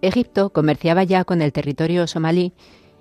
[0.00, 2.52] Egipto comerciaba ya con el territorio somalí,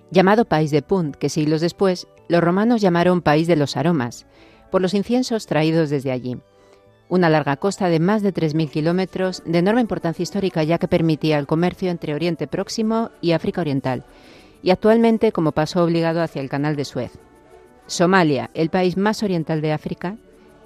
[0.10, 4.26] llamado País de Punt, que siglos después los romanos llamaron País de los Aromas,
[4.72, 6.38] por los inciensos traídos desde allí.
[7.10, 11.38] Una larga costa de más de 3.000 kilómetros, de enorme importancia histórica ya que permitía
[11.38, 14.04] el comercio entre Oriente Próximo y África Oriental,
[14.64, 17.12] y actualmente como paso obligado hacia el Canal de Suez.
[17.86, 20.18] Somalia, el país más oriental de África,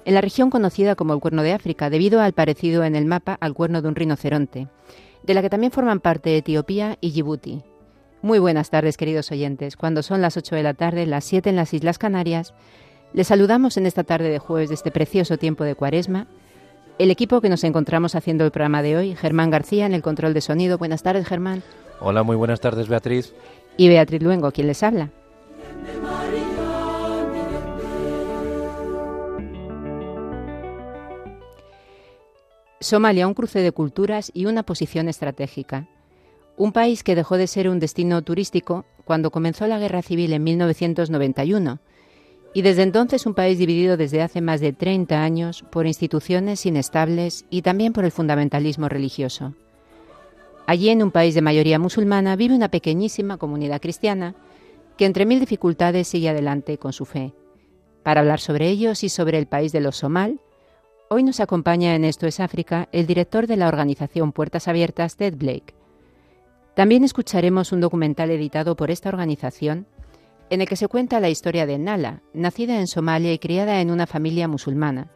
[0.04, 3.36] en la región conocida como el Cuerno de África, debido al parecido en el mapa
[3.40, 4.66] al cuerno de un rinoceronte,
[5.22, 7.62] de la que también forman parte Etiopía y Djibouti.
[8.22, 9.76] Muy buenas tardes, queridos oyentes.
[9.76, 12.54] Cuando son las 8 de la tarde, las 7 en las Islas Canarias,
[13.12, 16.28] les saludamos en esta tarde de jueves de este precioso tiempo de Cuaresma.
[16.98, 20.34] El equipo que nos encontramos haciendo el programa de hoy, Germán García en el control
[20.34, 20.78] de sonido.
[20.78, 21.62] Buenas tardes, Germán.
[22.00, 23.34] Hola, muy buenas tardes, Beatriz.
[23.76, 25.10] Y Beatriz Luengo, quien les habla.
[32.82, 35.88] Somalia, un cruce de culturas y una posición estratégica.
[36.56, 40.42] Un país que dejó de ser un destino turístico cuando comenzó la guerra civil en
[40.42, 41.78] 1991
[42.54, 47.46] y desde entonces un país dividido desde hace más de 30 años por instituciones inestables
[47.50, 49.54] y también por el fundamentalismo religioso.
[50.66, 54.34] Allí, en un país de mayoría musulmana, vive una pequeñísima comunidad cristiana
[54.96, 57.32] que entre mil dificultades sigue adelante con su fe.
[58.02, 60.40] Para hablar sobre ellos y sobre el país de los Somal,
[61.14, 65.34] Hoy nos acompaña en Esto es África el director de la organización Puertas Abiertas, Ted
[65.36, 65.74] Blake.
[66.74, 69.86] También escucharemos un documental editado por esta organización
[70.48, 73.90] en el que se cuenta la historia de Nala, nacida en Somalia y criada en
[73.90, 75.10] una familia musulmana,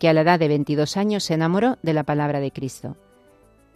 [0.00, 2.96] que a la edad de 22 años se enamoró de la palabra de Cristo.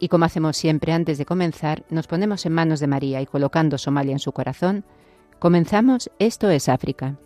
[0.00, 3.78] Y como hacemos siempre antes de comenzar, nos ponemos en manos de María y colocando
[3.78, 4.84] Somalia en su corazón,
[5.38, 7.18] comenzamos Esto es África.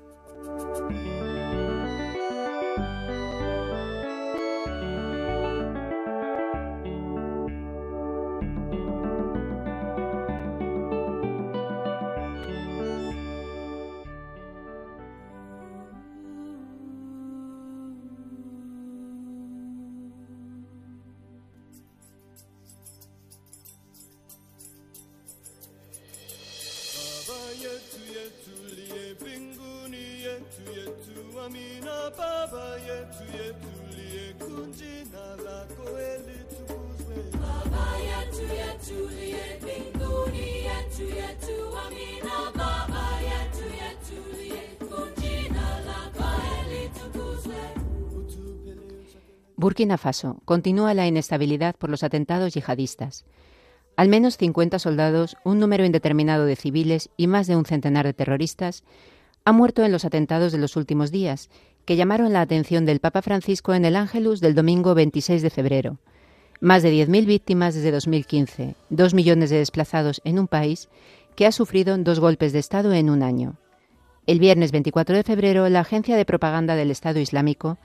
[49.76, 53.26] Burkina Faso continúa la inestabilidad por los atentados yihadistas.
[53.94, 58.14] Al menos 50 soldados, un número indeterminado de civiles y más de un centenar de
[58.14, 58.84] terroristas
[59.44, 61.50] han muerto en los atentados de los últimos días,
[61.84, 65.98] que llamaron la atención del Papa Francisco en el Ángelus del domingo 26 de febrero.
[66.58, 70.88] Más de 10.000 víctimas desde 2015, dos millones de desplazados en un país
[71.34, 73.58] que ha sufrido dos golpes de Estado en un año.
[74.26, 77.76] El viernes 24 de febrero, la agencia de propaganda del Estado Islámico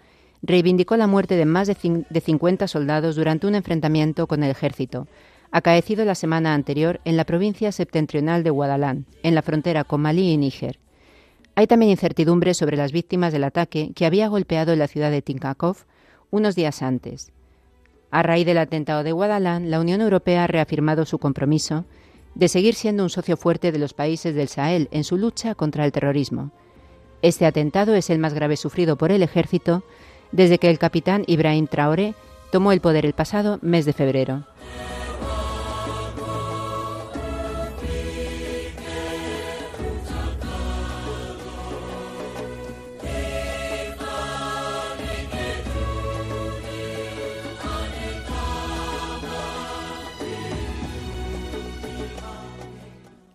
[0.41, 5.07] reivindicó la muerte de más de 50 soldados durante un enfrentamiento con el ejército,
[5.52, 10.31] acaecido la semana anterior en la provincia septentrional de Guadalán, en la frontera con Malí
[10.31, 10.79] y Níger.
[11.56, 15.78] Hay también incertidumbre sobre las víctimas del ataque que había golpeado la ciudad de Tinkakov
[16.29, 17.31] unos días antes.
[18.09, 21.85] A raíz del atentado de Guadalán, la Unión Europea ha reafirmado su compromiso
[22.35, 25.85] de seguir siendo un socio fuerte de los países del Sahel en su lucha contra
[25.85, 26.52] el terrorismo.
[27.22, 29.84] Este atentado es el más grave sufrido por el ejército
[30.31, 32.14] desde que el capitán Ibrahim Traoré
[32.52, 34.44] tomó el poder el pasado mes de febrero.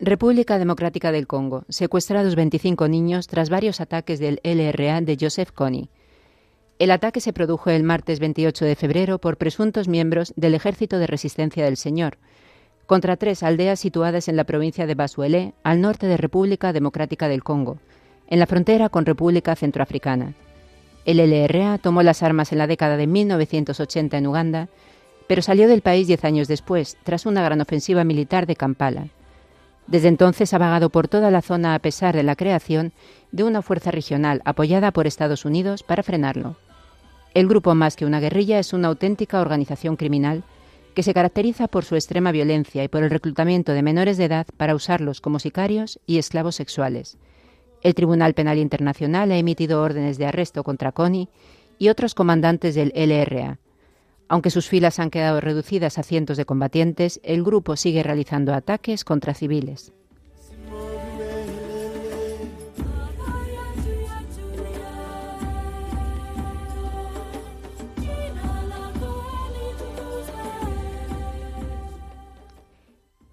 [0.06, 1.64] República Democrática del Congo.
[1.68, 5.88] Secuestrados 25 niños tras varios ataques del LRA de Joseph Kony.
[6.78, 11.06] El ataque se produjo el martes 28 de febrero por presuntos miembros del Ejército de
[11.06, 12.18] Resistencia del Señor,
[12.84, 17.42] contra tres aldeas situadas en la provincia de Basuelé, al norte de República Democrática del
[17.42, 17.78] Congo,
[18.28, 20.34] en la frontera con República Centroafricana.
[21.06, 24.68] El LRA tomó las armas en la década de 1980 en Uganda,
[25.28, 29.08] pero salió del país diez años después, tras una gran ofensiva militar de Kampala.
[29.86, 32.92] Desde entonces ha vagado por toda la zona a pesar de la creación
[33.32, 36.56] de una fuerza regional apoyada por Estados Unidos para frenarlo.
[37.36, 40.42] El grupo Más que una guerrilla es una auténtica organización criminal
[40.94, 44.46] que se caracteriza por su extrema violencia y por el reclutamiento de menores de edad
[44.56, 47.18] para usarlos como sicarios y esclavos sexuales.
[47.82, 51.28] El Tribunal Penal Internacional ha emitido órdenes de arresto contra Connie
[51.78, 53.58] y otros comandantes del LRA.
[54.28, 59.04] Aunque sus filas han quedado reducidas a cientos de combatientes, el grupo sigue realizando ataques
[59.04, 59.92] contra civiles.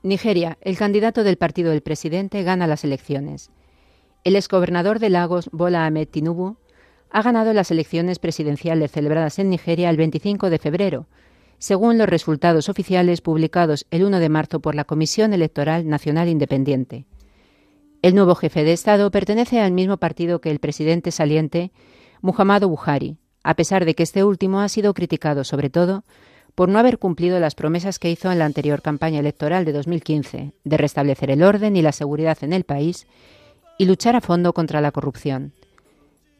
[0.05, 0.57] Nigeria.
[0.59, 3.51] El candidato del partido del presidente gana las elecciones.
[4.25, 6.57] El exgobernador de Lagos, Bola Ahmed Tinubu,
[7.09, 11.07] ha ganado las elecciones presidenciales celebradas en Nigeria el 25 de febrero,
[11.57, 17.05] según los resultados oficiales publicados el 1 de marzo por la Comisión Electoral Nacional Independiente.
[18.01, 21.71] El nuevo jefe de Estado pertenece al mismo partido que el presidente saliente,
[22.21, 26.03] Muhammadu Buhari, a pesar de que este último ha sido criticado sobre todo
[26.55, 30.53] por no haber cumplido las promesas que hizo en la anterior campaña electoral de 2015
[30.63, 33.07] de restablecer el orden y la seguridad en el país
[33.77, 35.53] y luchar a fondo contra la corrupción.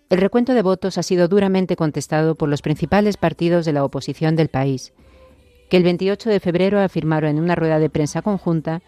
[0.10, 4.36] El recuento de votos ha sido duramente contestado por los principales partidos de la oposición
[4.36, 4.94] del país,
[5.70, 8.84] que el 28 de febrero afirmaron en una rueda de prensa conjunta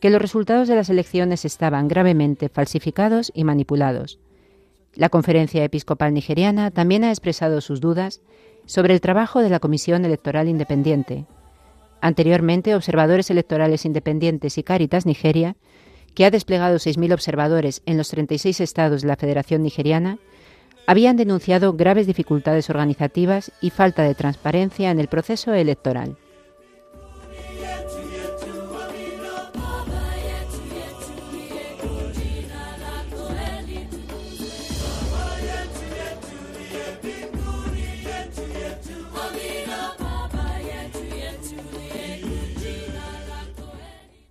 [0.00, 4.18] que los resultados de las elecciones estaban gravemente falsificados y manipulados.
[4.94, 8.20] La Conferencia Episcopal Nigeriana también ha expresado sus dudas
[8.66, 11.26] sobre el trabajo de la Comisión Electoral Independiente.
[12.00, 15.56] Anteriormente, observadores electorales independientes y Caritas Nigeria,
[16.14, 20.18] que ha desplegado 6.000 observadores en los 36 estados de la Federación Nigeriana,
[20.86, 26.16] habían denunciado graves dificultades organizativas y falta de transparencia en el proceso electoral.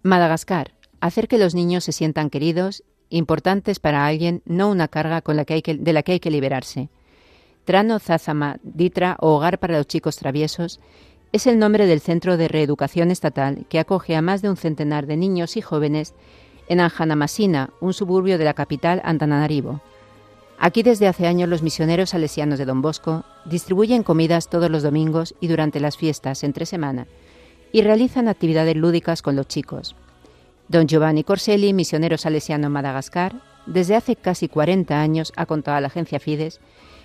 [0.03, 0.73] Madagascar.
[0.99, 5.45] Hacer que los niños se sientan queridos, importantes para alguien, no una carga con la
[5.45, 6.89] que hay que, de la que hay que liberarse.
[7.63, 10.81] Trano Zazama Ditra o Hogar para los Chicos Traviesos
[11.31, 15.07] es el nombre del Centro de Reeducación Estatal que acoge a más de un centenar
[15.07, 16.13] de niños y jóvenes
[16.67, 19.79] en Anjanamasina, un suburbio de la capital Antananarivo.
[20.59, 25.33] Aquí desde hace años los misioneros salesianos de Don Bosco distribuyen comidas todos los domingos
[25.39, 27.07] y durante las fiestas entre semana
[27.73, 29.97] y realizan actividades lúdicas con los chicos.
[30.69, 35.81] Don Giovanni Corselli, misionero salesiano en Madagascar, desde hace casi 40 años ha contado a
[35.81, 36.61] la agencia Fides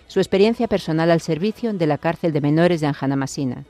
[0.06, 3.64] su experiencia personal al servicio de la cárcel de menores de Anjanamasina.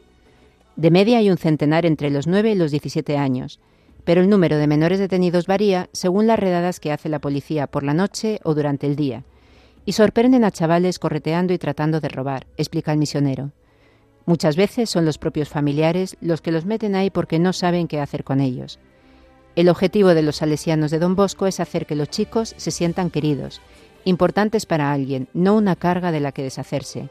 [0.77, 3.59] De media hay un centenar entre los 9 y los 17 años,
[4.05, 7.83] pero el número de menores detenidos varía según las redadas que hace la policía por
[7.83, 9.25] la noche o durante el día,
[9.85, 13.53] y sorprenden a chavales correteando y tratando de robar, explica el misionero.
[14.29, 17.99] Muchas veces son los propios familiares los que los meten ahí porque no saben qué
[17.99, 18.79] hacer con ellos.
[19.57, 23.09] El objetivo de los salesianos de Don Bosco es hacer que los chicos se sientan
[23.09, 23.63] queridos,
[24.05, 27.09] importantes para alguien, no una carga de la que deshacerse,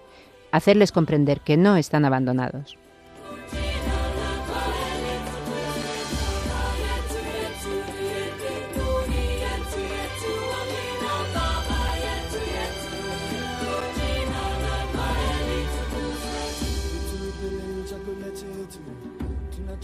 [0.52, 2.78] hacerles comprender que no están abandonados.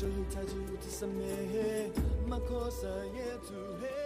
[0.09, 1.91] 就太轻易地赦免，
[2.27, 4.02] 马可萨耶主嘿。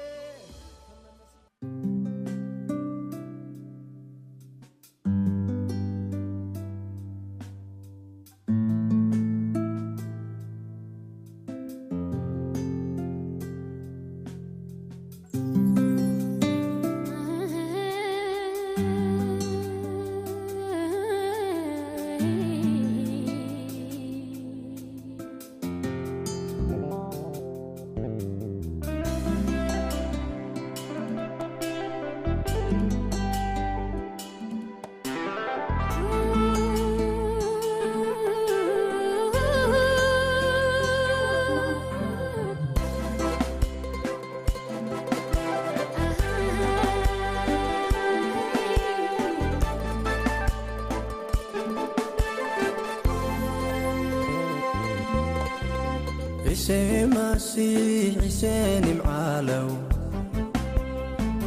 [57.38, 59.70] ناسي حسين معالو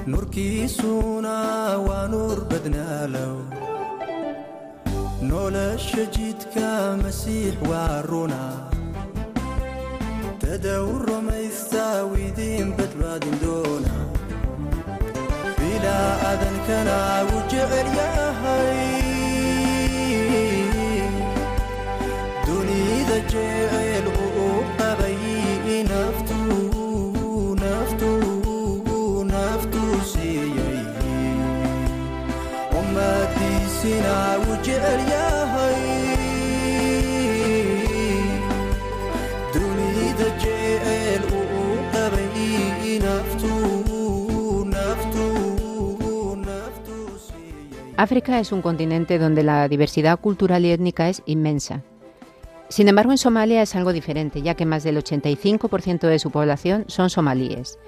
[0.06, 1.36] نوركيسونا
[1.76, 3.36] ونور بدنالو.
[5.22, 6.56] نولش جيتك
[7.04, 8.70] مسيح وارونا
[10.40, 13.96] تدور ما يستاوي دين بدبادين دونا.
[15.58, 17.19] بلا أذن كنا
[47.96, 51.82] África es un continente donde la diversidad cultural y étnica es inmensa.
[52.70, 56.84] Sin embargo, en Somalia es algo diferente, ya que más del 85% de su población
[56.86, 57.78] son somalíes.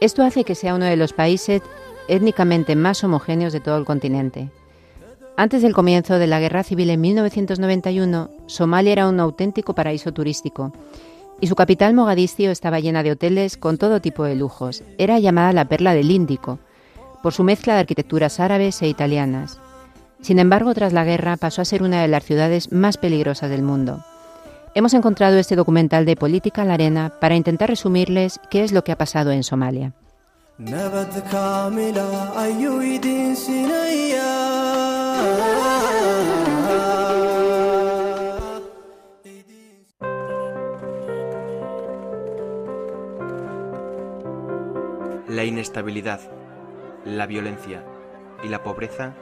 [0.00, 1.62] Esto hace que sea uno de los países
[2.08, 4.50] étnicamente más homogéneos de todo el continente.
[5.36, 10.72] Antes del comienzo de la guerra civil en 1991, Somalia era un auténtico paraíso turístico
[11.40, 14.82] y su capital Mogadiscio estaba llena de hoteles con todo tipo de lujos.
[14.98, 16.58] Era llamada la perla del Índico
[17.22, 19.58] por su mezcla de arquitecturas árabes e italianas.
[20.20, 23.62] Sin embargo, tras la guerra pasó a ser una de las ciudades más peligrosas del
[23.62, 24.04] mundo.
[24.74, 28.84] Hemos encontrado este documental de Política a la Arena para intentar resumirles qué es lo
[28.84, 29.92] que ha pasado en Somalia.
[45.28, 46.20] La inestabilidad,
[47.04, 47.84] la violencia
[48.42, 49.14] y la pobreza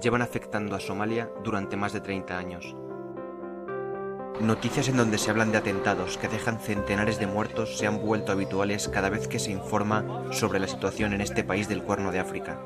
[0.00, 2.74] llevan afectando a Somalia durante más de 30 años.
[4.40, 8.32] Noticias en donde se hablan de atentados que dejan centenares de muertos se han vuelto
[8.32, 12.20] habituales cada vez que se informa sobre la situación en este país del Cuerno de
[12.20, 12.58] África.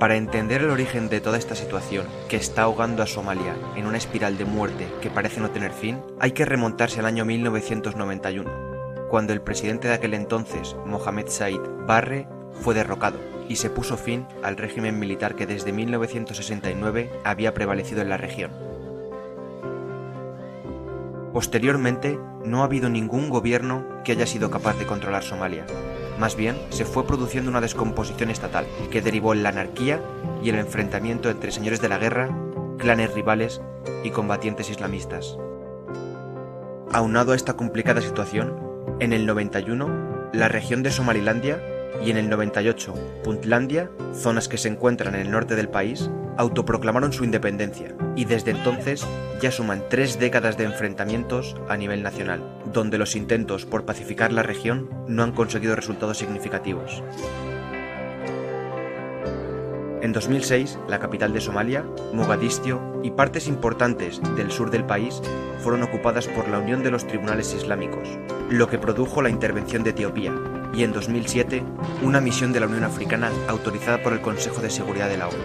[0.00, 3.98] Para entender el origen de toda esta situación que está ahogando a Somalia en una
[3.98, 8.67] espiral de muerte que parece no tener fin, hay que remontarse al año 1991,
[9.08, 14.26] cuando el presidente de aquel entonces, Mohamed Said Barre, fue derrocado y se puso fin
[14.42, 18.50] al régimen militar que desde 1969 había prevalecido en la región.
[21.32, 25.66] Posteriormente, no ha habido ningún gobierno que haya sido capaz de controlar Somalia.
[26.18, 30.00] Más bien, se fue produciendo una descomposición estatal que derivó en la anarquía
[30.42, 32.28] y el enfrentamiento entre señores de la guerra,
[32.78, 33.60] clanes rivales
[34.02, 35.38] y combatientes islamistas.
[36.92, 38.67] Aunado a esta complicada situación,
[39.00, 41.62] en el 91, la región de Somalilandia
[42.04, 47.12] y en el 98, Puntlandia, zonas que se encuentran en el norte del país, autoproclamaron
[47.12, 49.06] su independencia y desde entonces
[49.40, 54.42] ya suman tres décadas de enfrentamientos a nivel nacional, donde los intentos por pacificar la
[54.42, 57.02] región no han conseguido resultados significativos.
[60.00, 65.20] En 2006, la capital de Somalia, Mogadiscio y partes importantes del sur del país
[65.58, 68.08] fueron ocupadas por la Unión de los Tribunales Islámicos,
[68.48, 70.32] lo que produjo la intervención de Etiopía,
[70.72, 71.64] y en 2007,
[72.02, 75.38] una misión de la Unión Africana autorizada por el Consejo de Seguridad de la ONU.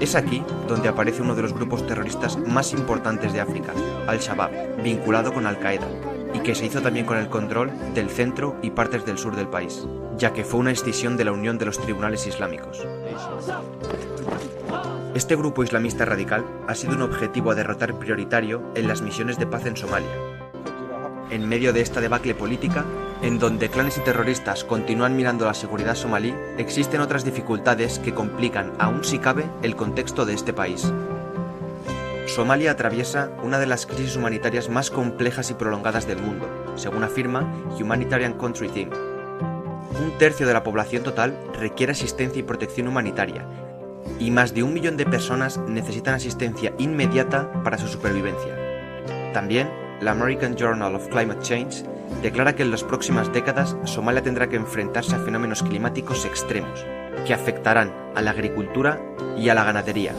[0.00, 3.74] Es aquí donde aparece uno de los grupos terroristas más importantes de África,
[4.06, 5.88] Al-Shabaab, vinculado con Al-Qaeda,
[6.32, 9.48] y que se hizo también con el control del centro y partes del sur del
[9.48, 9.86] país,
[10.20, 12.86] ya que fue una escisión de la Unión de los Tribunales Islámicos.
[15.14, 19.46] Este grupo islamista radical ha sido un objetivo a derrotar prioritario en las misiones de
[19.46, 20.10] paz en Somalia.
[21.30, 22.84] En medio de esta debacle política,
[23.22, 28.72] en donde clanes y terroristas continúan mirando la seguridad somalí, existen otras dificultades que complican,
[28.78, 30.92] aún si cabe, el contexto de este país.
[32.26, 36.46] Somalia atraviesa una de las crisis humanitarias más complejas y prolongadas del mundo,
[36.76, 39.09] según afirma Humanitarian Country Team.
[39.98, 43.44] Un tercio de la población total requiere asistencia y protección humanitaria,
[44.18, 48.56] y más de un millón de personas necesitan asistencia inmediata para su supervivencia.
[49.32, 49.70] También,
[50.00, 51.84] la American Journal of Climate Change
[52.22, 56.84] declara que en las próximas décadas Somalia tendrá que enfrentarse a fenómenos climáticos extremos,
[57.26, 59.00] que afectarán a la agricultura
[59.36, 60.14] y a la ganadería,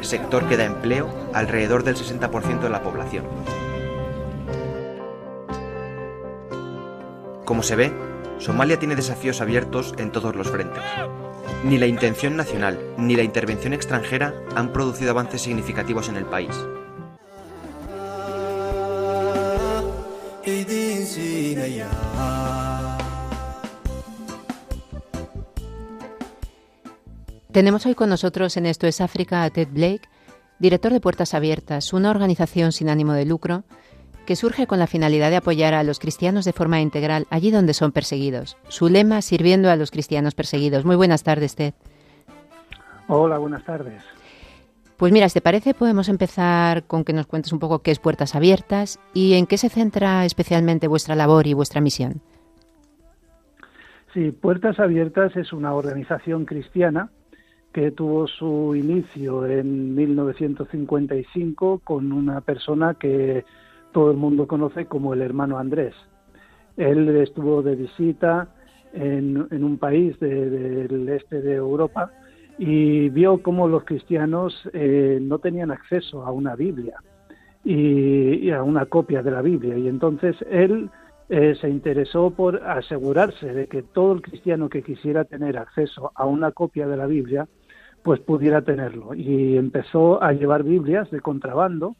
[0.00, 3.24] sector que da empleo alrededor del 60% de la población.
[7.44, 7.92] Como se ve,
[8.44, 10.82] Somalia tiene desafíos abiertos en todos los frentes.
[11.64, 16.54] Ni la intención nacional ni la intervención extranjera han producido avances significativos en el país.
[27.50, 30.02] Tenemos hoy con nosotros en Esto es África a Ted Blake,
[30.58, 33.64] director de Puertas Abiertas, una organización sin ánimo de lucro
[34.24, 37.74] que surge con la finalidad de apoyar a los cristianos de forma integral allí donde
[37.74, 38.56] son perseguidos.
[38.68, 40.84] Su lema, sirviendo a los cristianos perseguidos.
[40.84, 41.74] Muy buenas tardes, Ted.
[43.08, 44.02] Hola, buenas tardes.
[44.96, 47.98] Pues mira, si te parece, podemos empezar con que nos cuentes un poco qué es
[47.98, 52.20] Puertas Abiertas y en qué se centra especialmente vuestra labor y vuestra misión.
[54.12, 57.10] Sí, Puertas Abiertas es una organización cristiana
[57.72, 63.44] que tuvo su inicio en 1955 con una persona que
[63.94, 65.94] todo el mundo conoce como el hermano Andrés.
[66.76, 68.48] Él estuvo de visita
[68.92, 72.10] en, un país del este de Europa
[72.58, 76.96] y vio cómo los cristianos eh, no tenían acceso a una Biblia
[77.64, 79.78] y, a una copia de la Biblia.
[79.78, 80.90] Y entonces él
[81.28, 86.26] eh, se interesó por asegurarse de que todo el cristiano que quisiera tener acceso a
[86.26, 87.46] una copia de la Biblia,
[88.02, 89.14] pues pudiera tenerlo.
[89.14, 91.94] Y empezó a llevar Biblias de contrabando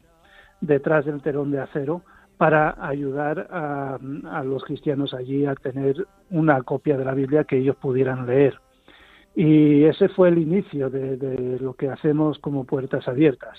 [0.61, 2.01] detrás del telón de acero
[2.37, 3.97] para ayudar a,
[4.43, 8.59] los cristianos allí a tener una copia de la Biblia que ellos pudieran leer.
[9.35, 13.57] Y ese fue el inicio de, lo que hacemos como puertas abiertas.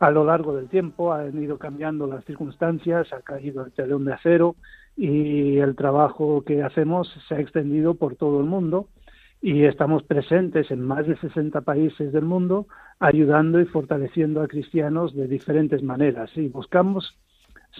[0.00, 4.12] A lo largo del tiempo han ido cambiando las circunstancias, ha caído el telón de
[4.12, 4.56] acero
[4.96, 8.88] y el trabajo que hacemos se ha extendido por todo el mundo
[9.40, 12.66] y estamos presentes en más de 60 países del mundo
[12.98, 17.18] ayudando y fortaleciendo a cristianos de diferentes maneras y buscamos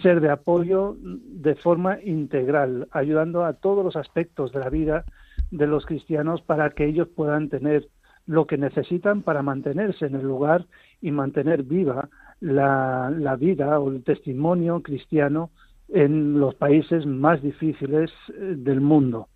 [0.02, 5.04] ser de apoyo de forma integral, ayudando a todos los aspectos de la vida
[5.50, 7.88] de los cristianos para que ellos puedan tener
[8.26, 10.66] lo que necesitan para mantenerse en el lugar
[11.00, 12.08] y mantener viva
[12.40, 15.50] la, vida o el testimonio cristiano
[15.88, 19.28] en los países más difíciles eh, del mundo.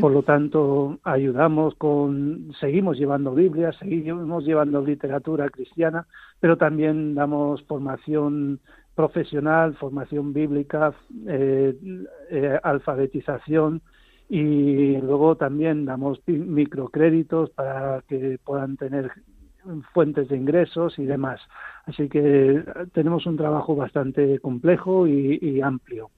[0.00, 6.06] Por lo tanto, ayudamos con, seguimos llevando Biblia, seguimos llevando literatura cristiana,
[6.40, 8.60] pero también damos formación
[8.94, 10.92] profesional, formación bíblica,
[11.26, 11.74] eh,
[12.30, 13.80] eh, alfabetización,
[14.28, 19.10] y luego también damos microcréditos para que puedan tener
[19.92, 21.40] fuentes de ingresos y demás.
[21.84, 26.10] Así que tenemos un trabajo bastante complejo y, amplio.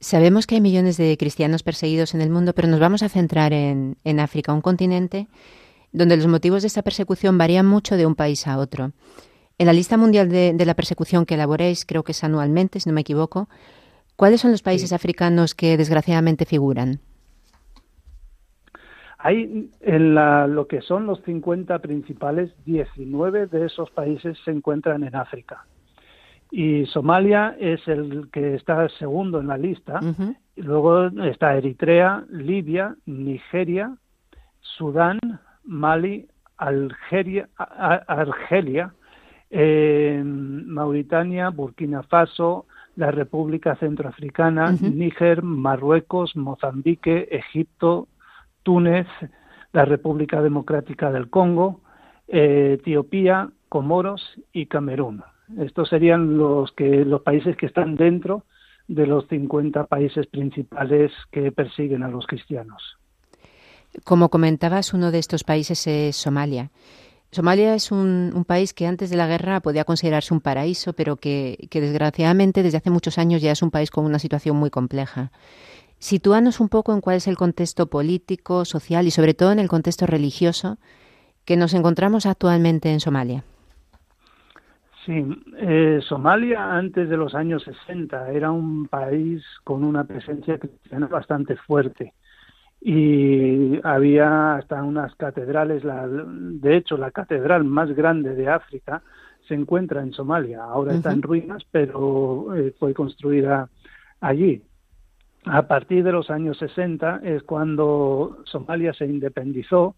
[0.00, 3.52] Sabemos que hay millones de cristianos perseguidos en el mundo, pero nos vamos a centrar
[3.52, 5.28] en, África, un continente
[5.92, 8.92] donde los motivos de esta persecución varían mucho de un país a otro.
[9.58, 12.94] En la lista mundial de, la persecución que elaboréis, creo que es anualmente, si no
[12.94, 13.48] me equivoco,
[14.16, 17.00] ¿Cuáles son los países africanos que desgraciadamente figuran?
[19.18, 25.14] Hay en lo que son los 50 principales, 19 de esos países se encuentran en
[25.14, 25.66] África.
[26.50, 30.00] Y Somalia es el que está segundo en la lista.
[30.56, 33.94] Luego está Eritrea, Libia, Nigeria,
[34.60, 35.18] Sudán,
[35.64, 38.94] Mali, Algeria, Argelia,
[39.50, 48.08] eh, Mauritania, Burkina Faso, la República Centroafricana, Níger, Marruecos, Mozambique, Egipto,
[48.62, 49.06] Túnez,
[49.72, 51.80] la República Democrática del Congo,
[52.28, 55.22] eh, Etiopía, Comoros y Camerún.
[55.58, 58.44] Estos serían los que los países que están dentro
[58.88, 62.98] de los 50 países principales que persiguen a los cristianos.
[64.04, 66.70] Como comentabas, uno de estos países es Somalia.
[67.30, 71.68] Somalia es un, país que antes de la guerra podía considerarse un paraíso, pero que,
[71.70, 75.32] desgraciadamente desde hace muchos años ya es un país con una situación muy compleja.
[75.98, 79.68] Sitúanos un poco en cuál es el contexto político, social y sobre todo en el
[79.68, 80.78] contexto religioso
[81.44, 83.44] que nos encontramos actualmente en Somalia.
[85.06, 85.24] Sí,
[85.58, 91.54] eh, Somalia antes de los años 60 era un país con una presencia cristiana bastante
[91.54, 92.12] fuerte
[92.80, 99.02] y había hasta unas catedrales, la, de hecho la catedral más grande de África
[99.46, 103.68] se encuentra en Somalia, ahora está en ruinas, pero eh, fue construida
[104.20, 104.60] allí.
[105.44, 109.94] A partir de los años 60 es cuando Somalia se independizó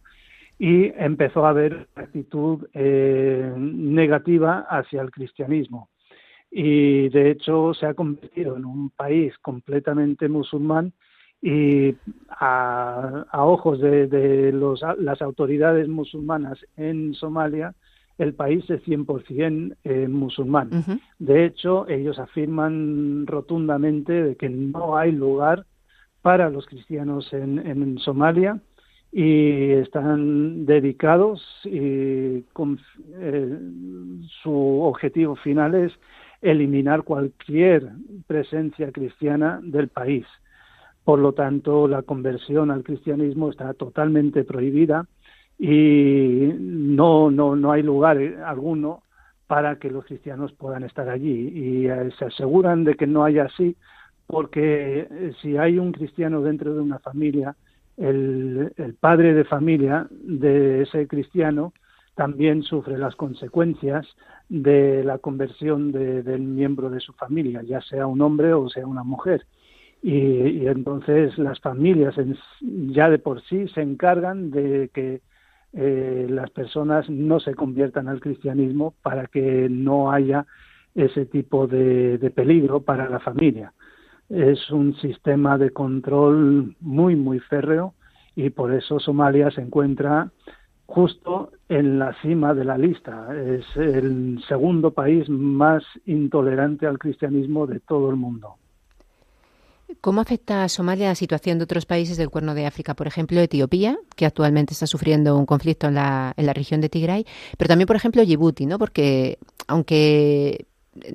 [0.59, 5.89] y empezó a haber actitud eh, negativa hacia el cristianismo.
[6.51, 10.93] Y de hecho se ha convertido en un país completamente musulmán
[11.41, 11.95] y
[12.31, 14.53] a, ojos de,
[14.99, 17.75] las autoridades musulmanas en Somalia,
[18.17, 20.71] el país es 100% eh, musulmán.
[21.21, 25.65] De hecho, ellos afirman rotundamente de que no hay lugar
[26.21, 28.61] para los cristianos en, Somalia
[29.11, 32.45] y están dedicados y
[33.21, 33.59] eh,
[34.43, 35.93] su objetivo final es
[36.43, 37.91] eliminar cualquier
[38.27, 40.27] presencia cristiana del país.
[41.05, 45.07] Por lo tanto, la conversión al cristianismo está totalmente prohibida
[45.59, 49.03] y no, no, no hay lugar alguno
[49.47, 51.49] para que los cristianos puedan estar allí.
[51.49, 53.75] Y eh, se aseguran de que no haya así,
[54.27, 57.57] porque eh, si hay un cristiano dentro de una familia,
[57.99, 61.73] el, padre de familia de ese cristiano
[62.15, 64.07] también sufre las consecuencias
[64.49, 69.05] de la conversión del miembro de su familia, ya sea un hombre o sea una
[69.05, 69.47] mujer.
[70.03, 72.15] Y, entonces las familias
[72.61, 75.21] ya de por sí se encargan de que
[75.73, 80.47] eh, las personas no se conviertan al cristianismo para que no haya
[80.95, 83.73] ese tipo de, peligro para la familia.
[84.29, 87.95] Es un sistema de control muy, muy férreo
[88.37, 90.31] y por eso Somalia se encuentra
[90.87, 93.29] justo en la cima de la lista.
[93.35, 98.57] Es el segundo país más intolerante al cristianismo de todo el mundo.
[100.01, 102.95] ¿Cómo afecta a Somalia la situación de otros países del Cuerno de África?
[102.95, 106.91] Por ejemplo, Etiopía, que actualmente está sufriendo un conflicto en la, en la región de
[106.91, 107.25] Tigray,
[107.57, 108.79] pero también, por ejemplo, Djibouti, ¿no?
[108.79, 110.67] Porque aunque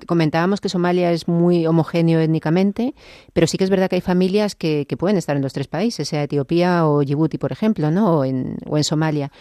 [0.08, 2.93] comentábamos que Somalia es muy homogéneo étnicamente,
[3.34, 5.67] pero sí que es verdad que hay familias que, que pueden estar en los tres
[5.67, 8.19] países, sea Etiopía o Djibouti, por ejemplo, ¿no?
[8.19, 9.32] o, en, o en Somalia.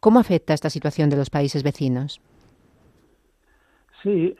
[0.00, 2.20] ¿Cómo afecta esta situación de los países vecinos?
[4.02, 4.36] Sí,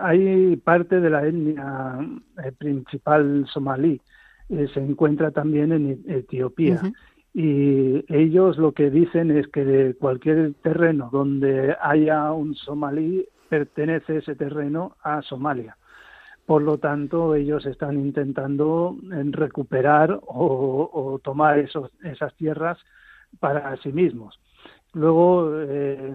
[0.00, 1.98] hay parte de la etnia
[2.42, 4.00] eh, principal somalí,
[4.48, 6.80] eh, se encuentra también en Etiopía.
[7.34, 14.18] Y ellos lo que dicen es que de cualquier terreno donde haya un somalí, pertenece
[14.18, 15.76] ese terreno a Somalia.
[16.46, 18.96] Por lo tanto, ellos están intentando
[19.32, 22.78] recuperar o, tomar esas tierras
[23.38, 24.40] para sí mismos.
[24.94, 26.14] Luego, eh,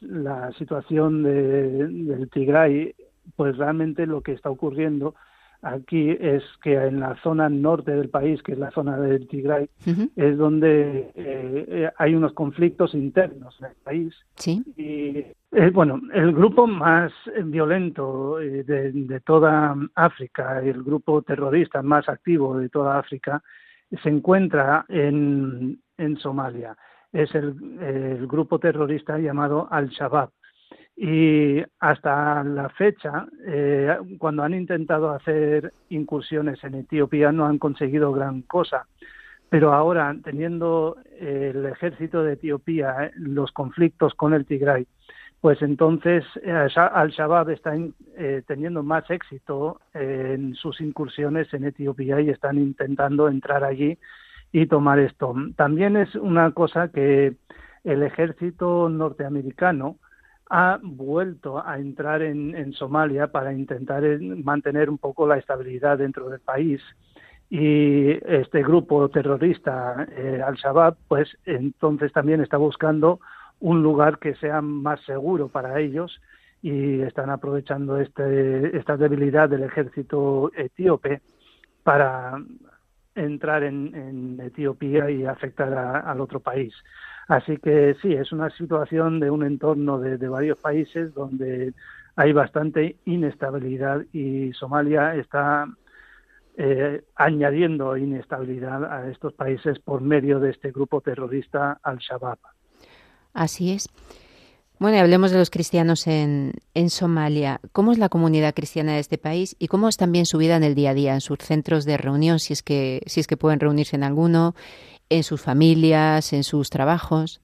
[0.00, 2.94] la situación de, del Tigray,
[3.36, 5.14] pues realmente lo que está ocurriendo
[5.62, 9.70] aquí es que en la zona norte del país, que es la zona del Tigray,
[10.16, 14.14] es donde eh, hay unos conflictos internos en el país.
[14.36, 14.62] Sí.
[14.76, 15.18] Y
[15.56, 17.12] eh, bueno, el grupo más
[17.44, 23.42] violento de, de, toda África, el grupo terrorista más activo de toda África,
[24.02, 26.76] se encuentra en, en Somalia
[27.12, 30.30] es el, grupo terrorista llamado Al-Shabaab.
[30.96, 38.12] Y hasta la fecha, eh, cuando han intentado hacer incursiones en Etiopía, no han conseguido
[38.12, 38.86] gran cosa.
[39.48, 44.86] Pero ahora, teniendo eh, el ejército de Etiopía eh, los conflictos con el Tigray,
[45.40, 47.74] pues entonces Al-Shabaab está
[48.46, 53.98] teniendo más éxito en sus incursiones en Etiopía y están intentando entrar allí
[54.52, 55.34] y tomar esto.
[55.56, 57.34] También es una cosa que
[57.82, 59.96] el ejército norteamericano
[60.54, 66.40] ha vuelto a entrar en, Somalia para intentar mantener un poco la estabilidad dentro del
[66.40, 66.82] país.
[67.48, 73.18] Y este grupo terrorista, eh, Al-Shabaab, pues entonces también está buscando
[73.60, 76.20] un lugar que sea más seguro para ellos
[76.60, 81.22] y están aprovechando este, esta debilidad del ejército etíope
[81.82, 82.34] para
[83.14, 86.74] entrar en, Etiopía y afectar al otro país.
[87.28, 91.72] Así que sí, es una situación de un entorno de, varios países donde
[92.16, 95.66] hay bastante inestabilidad y Somalia está
[96.58, 102.38] eh, añadiendo inestabilidad a estos países por medio de este grupo terrorista Al-Shabaab.
[103.32, 103.88] Así es.
[104.78, 107.60] Bueno, y hablemos de los cristianos en, en, Somalia.
[107.70, 110.64] ¿Cómo es la comunidad cristiana de este país y cómo es también su vida en
[110.64, 113.36] el día a día, en sus centros de reunión, si es que, si es que
[113.36, 114.56] pueden reunirse en alguno,
[115.16, 117.40] en sus familias, en sus trabajos?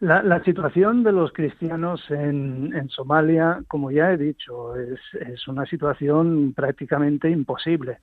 [0.00, 6.52] La, situación de los cristianos en, Somalia, como ya he dicho, es, es una situación
[6.54, 7.98] prácticamente imposible.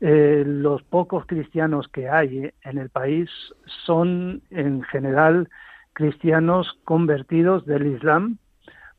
[0.00, 3.28] Eh, los pocos cristianos que hay en el país
[3.84, 5.48] son en general
[5.92, 8.38] cristianos convertidos del Islam,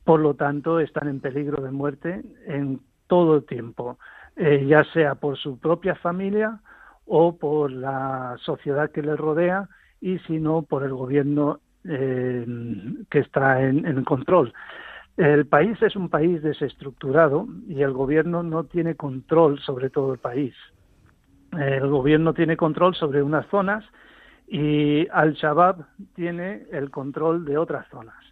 [0.04, 3.98] por lo tanto están en peligro de muerte en todo el tiempo,
[4.36, 6.60] eh, ya sea por su propia familia
[7.10, 9.68] o por la sociedad que les rodea
[10.00, 12.46] y si no por el gobierno eh,
[13.10, 14.54] que está en, control.
[15.18, 20.20] El país es un país desestructurado y el gobierno no tiene control sobre todo el
[20.20, 20.54] país.
[21.58, 23.84] El gobierno tiene control sobre unas zonas
[24.48, 28.24] y Al-Shabaab tiene el control de otras zonas.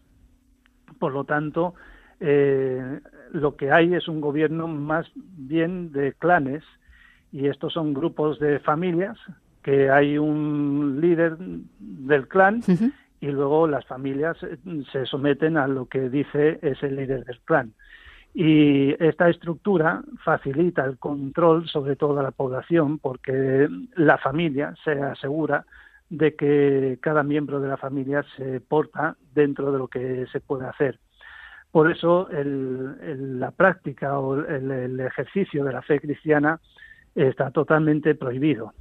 [1.00, 1.74] Por lo tanto,
[2.20, 3.00] eh,
[3.32, 6.64] lo que hay es un gobierno más bien de clanes
[7.32, 9.18] y estos son grupos de familias
[9.62, 12.62] que hay un líder del clan
[13.20, 14.58] y luego las familias eh,
[14.92, 17.74] se someten a lo que dice ese líder del clan.
[18.34, 25.66] Y esta estructura facilita el control sobre toda la población porque la familia se asegura
[26.10, 30.68] de que cada miembro de la familia se porta dentro de lo que se puede
[30.68, 31.00] hacer.
[31.72, 36.60] Por eso la práctica o el, ejercicio de la fe cristiana
[37.18, 38.74] está totalmente prohibido.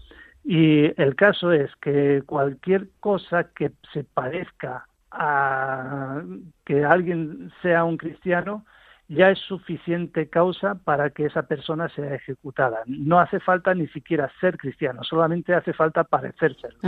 [0.45, 6.23] Y el caso es que cualquier cosa que se parezca a
[6.65, 8.65] que alguien sea un cristiano
[9.09, 12.83] ya es suficiente causa para que esa persona sea ejecutada.
[12.87, 16.79] No hace falta ni siquiera ser cristiano, solamente hace falta parecérselo.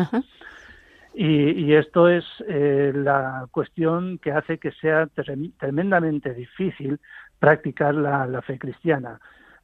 [1.15, 5.09] Y, esto es eh, la cuestión que hace que sea
[5.59, 7.01] tremendamente difícil
[7.41, 9.19] practicar la fe cristiana.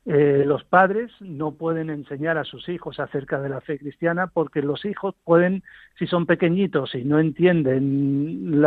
[0.07, 4.61] Eh, los padres no pueden enseñar a sus hijos acerca de la fe cristiana porque
[4.61, 5.63] los hijos pueden,
[5.99, 8.63] si son pequeñitos y no entienden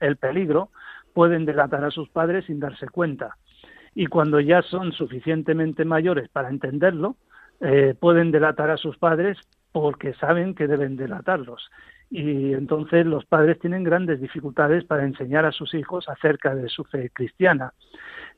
[0.00, 0.70] el peligro,
[1.14, 3.36] pueden delatar a sus padres sin darse cuenta.
[3.94, 7.16] Y cuando ya son suficientemente mayores para entenderlo,
[7.60, 9.36] eh, pueden delatar a sus padres
[9.72, 11.70] porque saben que deben delatarlos.
[12.08, 16.84] Y entonces los padres tienen grandes dificultades para enseñar a sus hijos acerca de su
[16.84, 17.72] fe cristiana.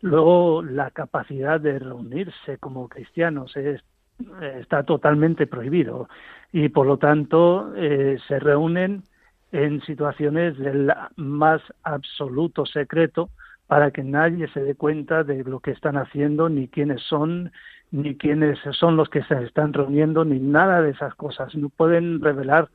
[0.03, 6.09] Luego, la capacidad de reunirse como cristianos está totalmente prohibido
[6.53, 9.05] y, por lo tanto, eh, se reúnen
[9.53, 13.31] en situaciones del más absoluto secreto
[13.69, 17.53] para que nadie se dé cuenta de lo que están haciendo, ni quiénes son,
[17.91, 21.55] ni quiénes son los que se están reuniendo, ni nada de esas cosas.
[21.55, 22.69] No pueden revelar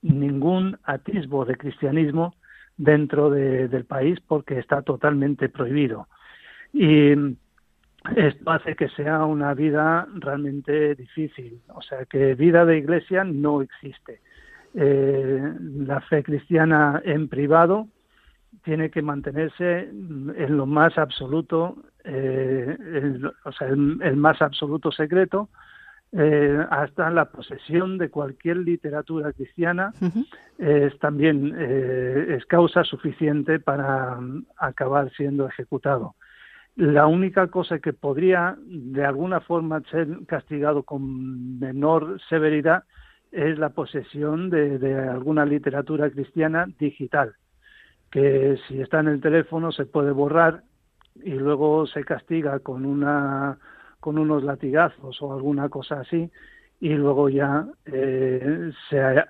[0.00, 2.34] ningún atisbo de cristianismo
[2.76, 6.06] dentro del país porque está totalmente prohibido.
[6.72, 7.14] Y
[8.16, 11.60] esto hace que sea una vida realmente difícil.
[11.68, 14.20] O sea, que vida de iglesia no existe.
[14.74, 15.54] Eh,
[15.86, 17.88] la fe cristiana en privado
[18.64, 25.48] tiene que mantenerse en lo más absoluto, eh, o sea, el, más absoluto secreto,
[26.12, 29.92] eh, hasta la posesión de cualquier literatura cristiana
[30.58, 34.18] es también es causa suficiente para
[34.56, 36.14] acabar siendo ejecutado.
[36.78, 42.84] La única cosa que podría de alguna forma ser castigado con menor severidad
[43.32, 47.34] es la posesión de, alguna literatura cristiana digital,
[48.12, 50.62] que si está en el teléfono se puede borrar
[51.16, 53.58] y luego se castiga con una
[53.98, 56.30] con unos latigazos o alguna cosa así
[56.78, 59.24] y luego ya eh, se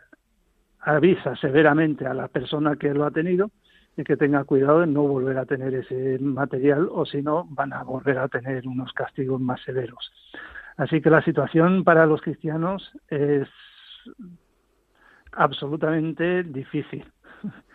[0.80, 3.50] avisa severamente a la persona que lo ha tenido
[3.98, 7.72] y que tenga cuidado de no volver a tener ese material o si no van
[7.72, 10.12] a volver a tener unos castigos más severos.
[10.76, 13.48] Así que la situación para los cristianos es
[15.32, 17.04] absolutamente difícil.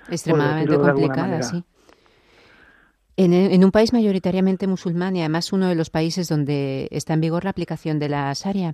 [0.10, 1.62] Extremadamente complicada, sí.
[3.18, 7.22] En, en, un país mayoritariamente musulmán y además uno de los países donde está en
[7.22, 8.74] vigor la aplicación de la Sharia,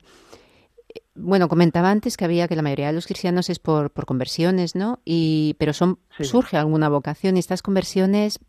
[1.16, 4.76] bueno, comentaba antes que había que la mayoría de los cristianos es por, por conversiones,
[4.76, 5.00] ¿no?
[5.06, 8.40] Y, pero son, surge alguna vocación y estas conversiones,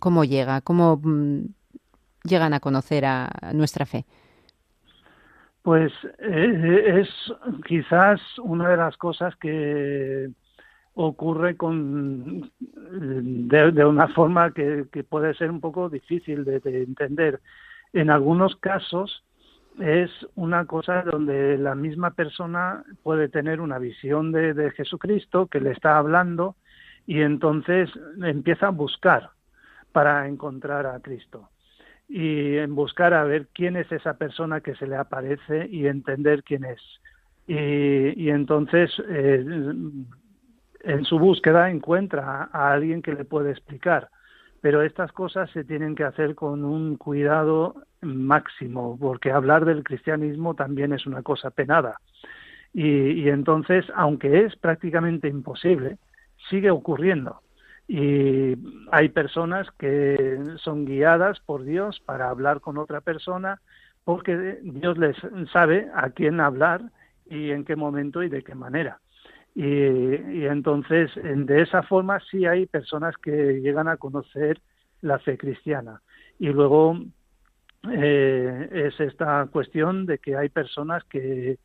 [0.00, 0.60] ¿cómo llega?
[0.60, 1.46] ¿Cómo mm,
[2.24, 4.04] llegan a conocer a, nuestra fe?
[5.62, 7.08] Pues eh, es
[7.66, 10.30] quizás una de las cosas que
[10.94, 17.40] ocurre con de, una forma que, puede ser un poco difícil de entender.
[17.92, 19.24] En algunos casos,
[19.80, 25.72] es una cosa donde la misma persona puede tener una visión de, Jesucristo que le
[25.72, 26.56] está hablando
[27.06, 27.90] y entonces
[28.22, 29.30] empieza a buscar
[29.92, 31.50] para encontrar a Cristo
[32.08, 36.42] y en buscar a ver quién es esa persona que se le aparece y entender
[36.42, 36.80] quién es.
[37.48, 39.44] Y, entonces eh,
[40.80, 44.08] en su búsqueda encuentra a alguien que le puede explicar
[44.66, 50.54] pero estas cosas se tienen que hacer con un cuidado máximo, porque hablar del cristianismo
[50.54, 52.00] también es una cosa penada.
[52.74, 55.98] Y, entonces, aunque es prácticamente imposible,
[56.50, 57.42] sigue ocurriendo.
[57.86, 58.56] Y
[58.90, 63.60] hay personas que son guiadas por Dios para hablar con otra persona
[64.02, 65.16] porque Dios les
[65.52, 66.80] sabe a quién hablar
[67.30, 68.98] y en qué momento y de qué manera.
[69.58, 74.60] Y, entonces, de esa forma sí hay personas que llegan a conocer
[75.00, 76.02] la fe cristiana.
[76.38, 76.98] Y luego
[77.90, 81.58] eh, es esta cuestión de que hay personas que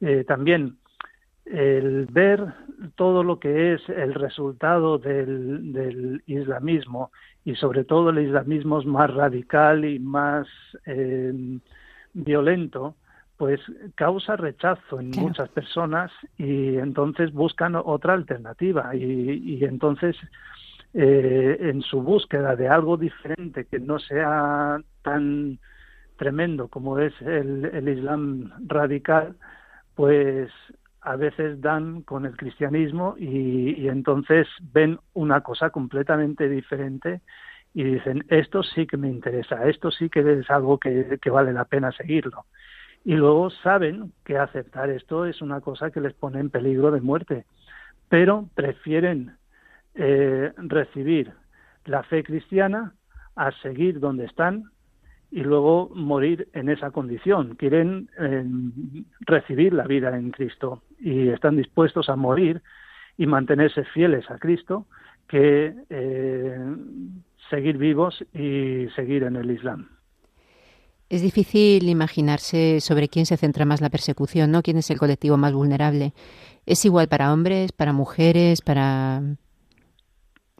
[0.00, 0.78] eh, también
[1.44, 2.52] el ver
[2.96, 7.12] todo lo que es el resultado del, islamismo
[7.44, 10.48] y sobre todo el islamismo es más radical y más
[10.84, 11.32] eh,
[12.12, 12.96] violento,
[13.36, 13.60] pues
[13.94, 18.94] causa rechazo en muchas personas y entonces buscan otra alternativa.
[18.94, 20.16] Y, entonces
[20.94, 25.58] eh, en su búsqueda de algo diferente que no sea tan
[26.16, 29.36] tremendo como es el, el Islam radical,
[29.94, 30.50] pues
[31.02, 37.20] a veces dan con el cristianismo y, entonces ven una cosa completamente diferente
[37.74, 41.66] y dicen, esto sí que me interesa, esto sí que es algo que vale la
[41.66, 42.46] pena seguirlo
[43.06, 47.00] y luego saben que aceptar esto es una cosa que les pone en peligro de
[47.00, 47.44] muerte,
[48.08, 49.36] pero prefieren
[49.94, 51.32] eh, recibir
[51.84, 52.94] la fe cristiana
[53.36, 54.64] a seguir donde están
[55.30, 57.54] y luego morir en esa condición.
[57.54, 58.44] Quieren eh,
[59.20, 62.60] recibir la vida en Cristo y están dispuestos a morir
[63.16, 64.84] y mantenerse fieles a Cristo
[65.28, 66.58] que eh,
[67.50, 69.95] seguir vivos y seguir en el Islam.
[71.08, 74.62] Es difícil imaginarse sobre quién se centra más la persecución, ¿no?
[74.62, 76.12] ¿Quién es el colectivo más vulnerable?
[76.66, 79.22] ¿Es igual para hombres, para mujeres, para...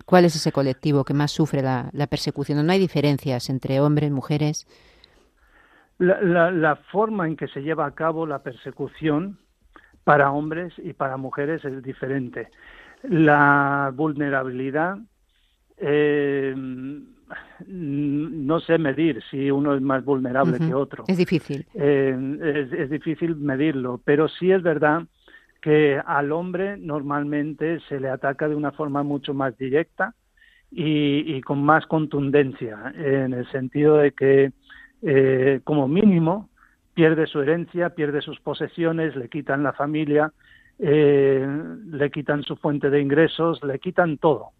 [0.04, 2.64] ¿Cuál es ese colectivo que más sufre la, persecución?
[2.64, 4.68] ¿No hay diferencias entre hombres, mujeres?
[5.98, 9.38] La, la, forma en que se lleva a cabo la persecución
[10.04, 12.50] para hombres y para mujeres es diferente.
[13.02, 14.98] La vulnerabilidad
[15.78, 16.54] eh,
[17.66, 21.04] no sé medir si uno es más vulnerable que otro.
[21.08, 21.66] Es difícil.
[21.74, 25.02] Eh, es, difícil medirlo, pero sí es verdad
[25.60, 30.14] que al hombre normalmente se le ataca de una forma mucho más directa
[30.70, 34.52] y, con más contundencia, en el sentido de que,
[35.02, 36.50] eh, como mínimo,
[36.94, 40.32] pierde su herencia, pierde sus posesiones, le quitan la familia,
[40.78, 41.46] eh,
[41.86, 44.50] le quitan su fuente de ingresos, le quitan todo,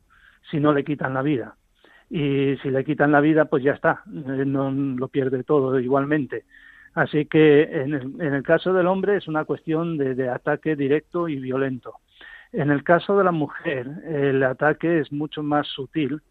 [0.50, 1.56] si no le quitan la vida
[2.08, 6.44] y si le quitan la vida, pues ya está, eh, no lo pierde todo igualmente.
[6.94, 11.28] Así que en el, en el caso del hombre es una cuestión de, ataque directo
[11.28, 11.96] y violento.
[12.52, 16.22] En el caso de la mujer, el ataque es mucho más sutil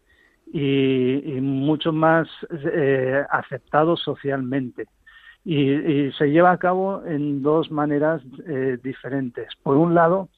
[0.52, 4.86] y, mucho más eh, aceptado socialmente.
[5.44, 9.48] Y, se lleva a cabo en dos maneras eh, diferentes.
[9.62, 10.30] Por un lado,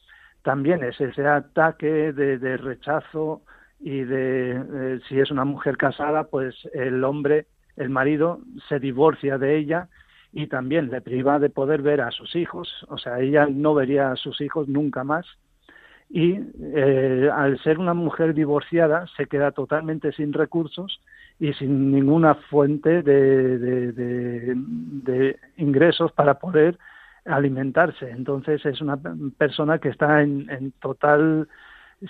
[0.43, 3.43] también es ese ataque de rechazo
[3.81, 9.39] y de eh, si es una mujer casada, pues el hombre, el marido, se divorcia
[9.39, 9.89] de ella
[10.33, 14.13] y también le priva de poder ver a sus hijos, o sea, ella no vería
[14.13, 15.27] a sus hijos nunca más
[16.11, 21.01] y eh, al ser una mujer divorciada se queda totalmente sin recursos
[21.39, 23.59] y sin ninguna fuente de,
[23.93, 26.79] de, ingresos para poder
[27.27, 28.11] alimentarse.
[28.11, 28.99] Entonces es una
[29.37, 31.47] persona que está en, en total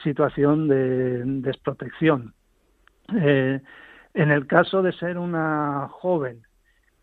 [0.02, 2.34] situación de desprotección.
[3.16, 3.60] Eh,
[4.14, 6.42] en el caso de ser una joven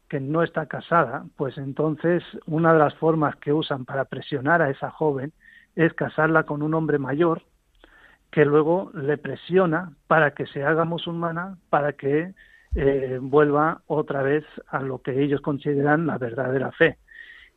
[0.09, 4.69] que no está casada, pues entonces una de las formas que usan para presionar a
[4.69, 5.33] esa joven
[5.75, 7.41] es casarla con un hombre mayor
[8.31, 12.33] que luego le presiona para que se haga musulmana, para que
[12.75, 16.97] eh, vuelva otra vez a lo que ellos consideran la verdadera fe.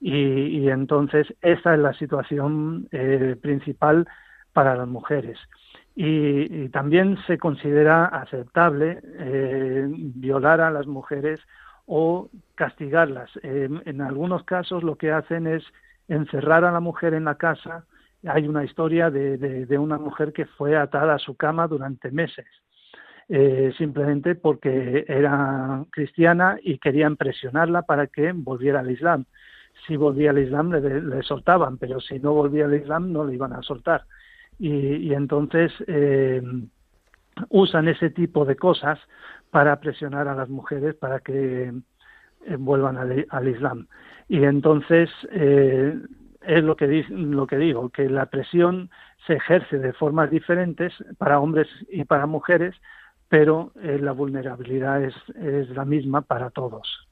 [0.01, 4.07] Y, entonces esa es la situación eh, principal
[4.53, 5.39] para las mujeres.
[5.95, 11.41] Y, también se considera aceptable eh, violar a las mujeres
[11.87, 13.31] o castigarlas.
[13.43, 15.65] en algunos casos lo que hacen es
[16.09, 17.85] encerrar a la mujer en la casa.
[18.27, 22.47] Hay una historia de, una mujer que fue atada a su cama durante meses,
[23.29, 29.25] eh, simplemente porque era cristiana y querían presionarla para que volviera al Islam.
[29.87, 33.53] Si volvía al Islam le soltaban, pero si no volvía al Islam no le iban
[33.53, 34.05] a soltar
[34.59, 36.43] y, entonces eh,
[37.49, 38.99] usan ese tipo de cosas
[39.51, 41.73] para presionar a las mujeres para que
[42.47, 43.87] eh, vuelvan al, Islam.
[44.29, 45.97] Y entonces eh,
[46.43, 48.91] es lo que, lo que digo, que la presión
[49.27, 52.75] se ejerce de formas diferentes para hombres y para mujeres,
[53.29, 55.15] pero la vulnerabilidad es
[55.69, 57.08] la misma para todos.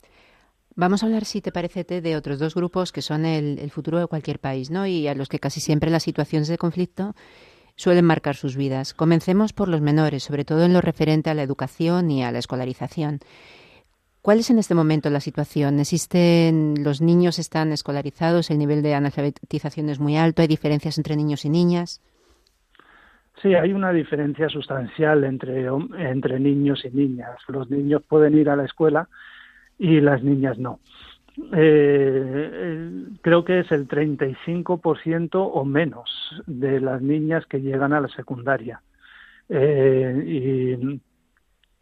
[0.79, 4.07] Vamos a hablar, si te parece, de otros dos grupos que son el, futuro de
[4.07, 4.87] cualquier país, ¿no?
[4.87, 7.15] Y a los que casi siempre las situaciones de conflicto
[7.77, 8.93] suelen marcar sus vidas.
[8.93, 12.41] Comencemos por los menores, sobre todo en lo referente a la educación y a la
[12.41, 13.21] escolarización.
[14.21, 15.81] ¿Cuál es en este momento la situación?
[15.81, 18.51] ¿Existen los niños están escolarizados?
[18.51, 20.43] ¿El nivel de analfabetización es muy alto?
[20.43, 22.03] ¿Hay diferencias entre niños y niñas?
[23.41, 27.37] Sí, hay una diferencia sustancial entre, entre niños y niñas.
[27.49, 29.09] Los niños pueden ir a la escuela,
[29.79, 30.81] y las niñas no.
[31.53, 36.11] Eh, creo que es el 35% o menos
[36.47, 38.81] de las niñas que llegan a la secundaria.
[39.49, 41.03] Eh, y,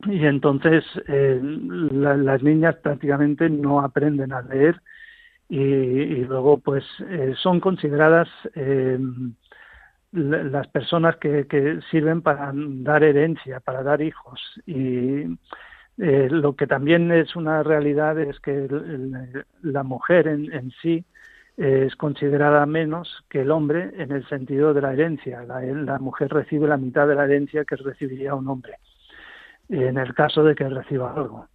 [0.06, 4.82] entonces eh, las niñas prácticamente no aprenden a leer
[5.48, 6.84] y, luego pues
[7.36, 8.28] son consideradas
[10.12, 14.40] las personas que, que, sirven para dar herencia, para dar hijos.
[14.66, 15.24] Y
[15.98, 18.68] eh, lo que también es una realidad es que
[19.62, 21.04] la mujer en, sí
[21.56, 25.44] es considerada menos que el hombre en el sentido de la herencia.
[25.44, 28.78] La, mujer recibe la mitad de la herencia que recibiría un hombre,
[29.68, 31.48] en el caso de que reciba algo.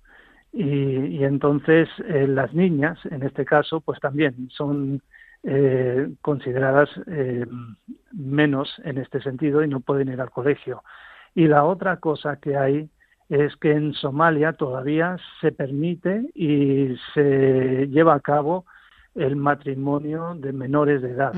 [0.52, 5.02] Y, entonces eh, las niñas, en este caso, pues también son
[5.44, 7.46] eh, consideradas eh,
[8.12, 10.84] menos en este sentido y no pueden ir al colegio.
[11.36, 12.90] Y la otra cosa que hay
[13.30, 18.66] es que en Somalia todavía se permite y se lleva a cabo
[19.16, 21.34] el matrimonio de menores de edad.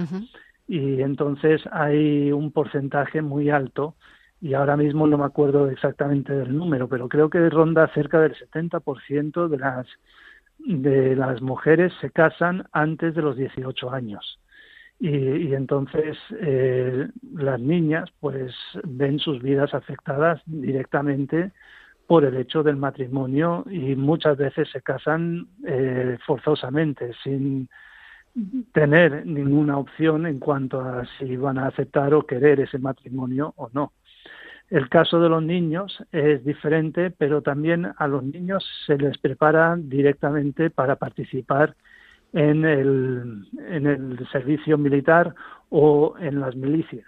[0.67, 3.95] Y entonces hay un porcentaje muy alto
[4.39, 8.35] y ahora mismo no me acuerdo exactamente del número, pero creo que ronda cerca del
[8.35, 9.87] 70% de las
[10.57, 14.39] de las mujeres se casan antes de los 18 años.
[14.99, 21.51] Y, entonces eh, las niñas pues ven sus vidas afectadas directamente
[22.11, 27.69] por el hecho del matrimonio y muchas veces se casan eh, forzosamente sin
[28.73, 33.69] tener ninguna opción en cuanto a si van a aceptar o querer ese matrimonio o
[33.71, 33.93] no.
[34.69, 39.77] El caso de los niños es diferente, pero también a los niños se les prepara
[39.77, 41.77] directamente para participar
[42.33, 45.33] en el, en el servicio militar
[45.69, 47.07] o en las milicias.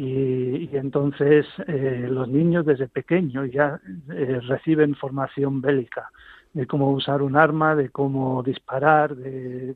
[0.00, 3.80] Y, entonces eh, los niños desde pequeños ya
[4.12, 6.12] eh, reciben formación bélica
[6.52, 9.74] de cómo usar un arma, de cómo disparar, de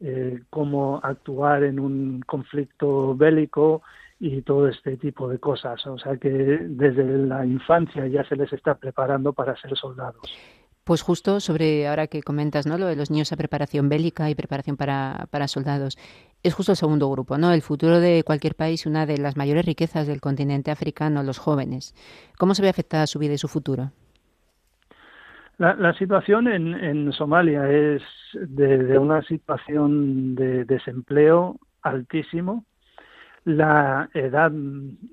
[0.00, 3.82] eh, cómo actuar en un conflicto bélico
[4.18, 5.86] y todo este tipo de cosas.
[5.86, 10.22] O sea que desde la infancia ya se les está preparando para ser soldados.
[10.86, 12.78] Pues justo sobre ahora que comentas, ¿no?
[12.78, 15.98] Lo de los niños a preparación bélica y preparación para, para soldados.
[16.46, 17.52] Es justo el segundo grupo, ¿no?
[17.52, 21.92] El futuro de cualquier país, una de las mayores riquezas del continente africano, los jóvenes.
[22.38, 23.90] ¿Cómo se ve afectada su vida y su futuro?
[25.58, 28.00] La, la situación en, en, Somalia es
[28.32, 32.64] de, de, una situación de desempleo altísimo,
[33.44, 34.52] la edad,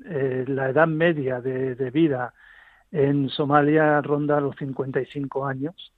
[0.05, 2.31] eh, la edad media de, vida
[2.91, 5.93] en Somalia ronda los 55 años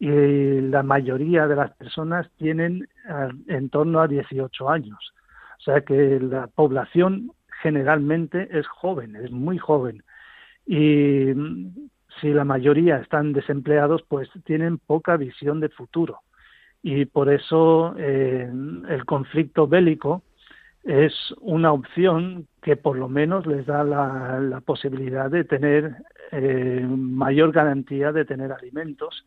[0.00, 2.88] y la mayoría de las personas tienen
[3.46, 5.12] en torno a 18 años.
[5.58, 7.32] O sea que la población
[7.62, 10.02] generalmente es joven, es muy joven.
[10.66, 11.34] Y
[12.20, 16.20] si la mayoría están desempleados, pues tienen poca visión de futuro.
[16.82, 18.50] Y por eso eh,
[18.88, 20.22] el conflicto bélico
[20.82, 25.96] es una opción que por lo menos les da la, posibilidad de tener
[26.32, 29.26] eh, mayor garantía de tener alimentos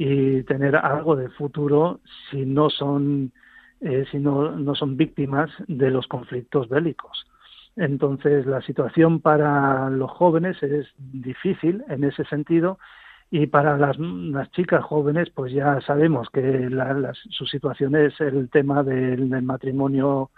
[0.00, 1.98] y tener algo de futuro
[2.30, 3.32] si no son
[3.80, 7.26] eh, si no, no son víctimas de los conflictos bélicos.
[7.74, 12.78] Entonces la situación para los jóvenes es difícil en ese sentido
[13.28, 16.70] y para las, las chicas jóvenes pues ya sabemos que
[17.30, 20.30] su situación es el tema del matrimonio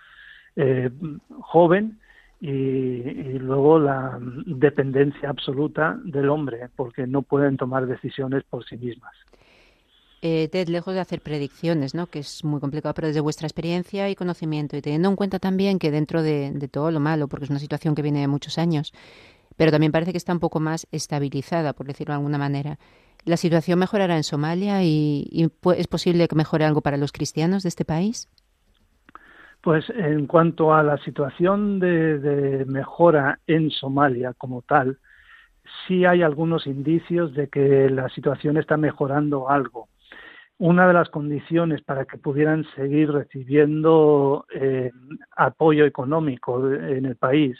[0.57, 0.89] eh,
[1.41, 1.99] joven
[2.41, 9.13] y, luego la dependencia absoluta del hombre, porque no pueden tomar decisiones por sí mismas.
[10.23, 12.07] Eh, Ted, lejos de hacer predicciones, ¿no?
[12.07, 15.79] que es muy complicado, pero desde vuestra experiencia y conocimiento, y teniendo en cuenta también
[15.79, 18.93] que dentro de, todo lo malo, porque es una situación que viene de muchos años,
[19.57, 22.79] pero también parece que está un poco más estabilizada, por decirlo de alguna manera.
[23.25, 27.69] ¿La situación mejorará en Somalia y es posible que mejore algo para los cristianos de
[27.69, 28.29] este país?
[29.63, 34.99] Pues en cuanto a la situación de, mejora en Somalia como tal,
[35.87, 39.89] sí hay algunos indicios de que la situación está mejorando algo.
[40.61, 44.93] Una de las condiciones para que pudieran seguir recibiendo eh,
[45.35, 47.59] apoyo económico en el país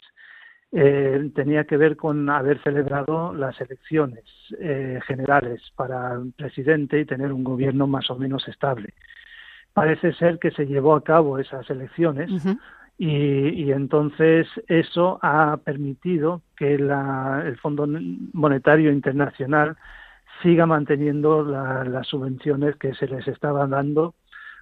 [0.71, 4.25] eh, tenía que ver con haber celebrado las elecciones
[4.59, 8.93] eh, generales para presidente y tener un gobierno más o menos estable.
[9.73, 12.31] Parece ser que se llevó a cabo esas elecciones
[12.99, 17.89] y, entonces eso ha permitido que el Fondo
[18.35, 19.79] Monetario Internacional
[20.43, 24.15] siga manteniendo las subvenciones que se les estaba dando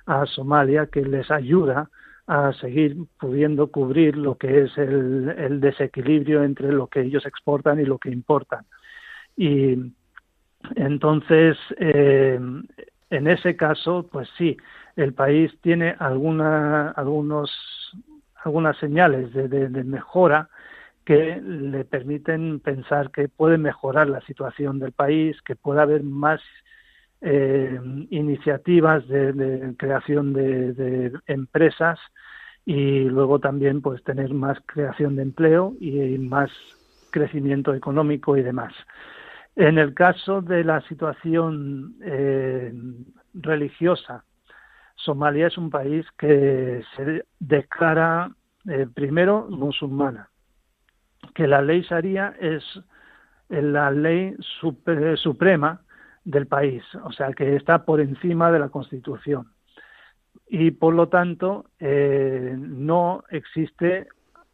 [0.07, 1.91] a Somalia, que les ayuda
[2.27, 7.85] a seguir pudiendo cubrir lo que es el, desequilibrio entre lo que ellos exportan y
[7.85, 8.67] lo que importan.
[9.37, 9.93] Y
[10.77, 12.39] entonces, eh,
[13.11, 14.57] en ese caso, pues sí,
[14.97, 16.93] el país tiene algunos,
[18.45, 20.51] algunas señales de, mejora
[21.09, 26.39] que le permiten pensar que puede mejorar la situación del país, que puede haber más
[27.23, 27.81] eh,
[28.11, 31.99] iniciativas de, creación de, empresas
[32.67, 36.51] y luego también pues tener más creación de empleo y más
[37.11, 38.75] crecimiento económico y demás.
[39.57, 42.71] En el caso de la situación eh,
[43.33, 44.27] religiosa
[44.97, 48.31] Somalia es un país que se declara
[48.69, 50.29] eh, primero musulmana,
[51.39, 52.65] que la ley sharia es
[53.49, 54.35] la ley
[55.23, 55.81] suprema
[56.25, 59.47] del país, o sea que está por encima de la Constitución.
[60.49, 64.09] Y por lo tanto, eh, no existe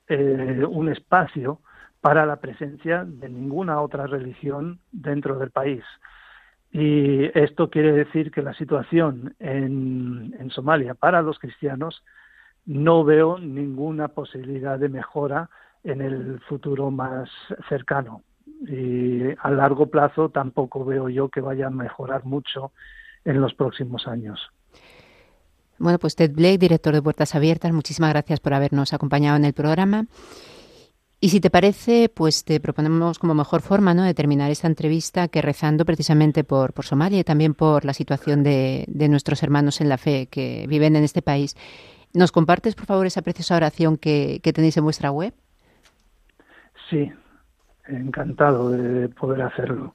[0.09, 1.61] eh, un espacio
[2.03, 5.85] para la presencia de ninguna otra religión dentro del país.
[6.70, 12.05] Y esto quiere decir que la situación en Somalia para los cristianos
[12.66, 15.49] no veo ninguna posibilidad de mejora
[15.85, 17.30] en el futuro más
[17.68, 18.22] cercano
[18.66, 22.72] y a largo plazo tampoco veo yo que vaya a mejorar mucho
[23.24, 24.41] en los próximos años.
[25.78, 29.53] Bueno, pues Ted Blake, director de Puertas Abiertas, muchísimas gracias por habernos acompañado en el
[29.53, 30.07] programa.
[31.20, 34.03] Y si te parece, pues te proponemos como mejor forma ¿no?
[34.03, 38.43] de terminar esta entrevista que rezando precisamente por, por Somalia y también por la situación
[38.43, 41.57] de, de nuestros hermanos en la fe que viven en este país.
[42.12, 45.35] ¿Nos compartes, por favor, esa preciosa oración que, que tenéis en vuestra web?
[46.91, 47.11] Sí,
[47.87, 49.95] encantado de poder hacerlo.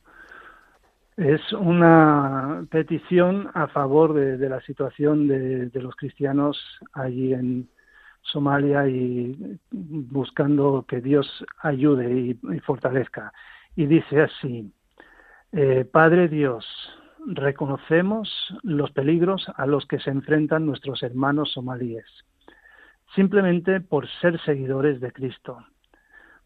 [1.18, 6.58] Es una petición a favor de, la situación de, los cristianos
[6.94, 7.70] allí en
[8.22, 13.34] Somalia y buscando que Dios ayude y, fortalezca.
[13.76, 14.72] Y dice así,
[15.52, 16.66] eh, Padre Dios,
[17.26, 18.30] reconocemos
[18.64, 22.06] los peligros a los que se enfrentan nuestros hermanos somalíes,
[23.14, 25.66] simplemente por ser seguidores de Cristo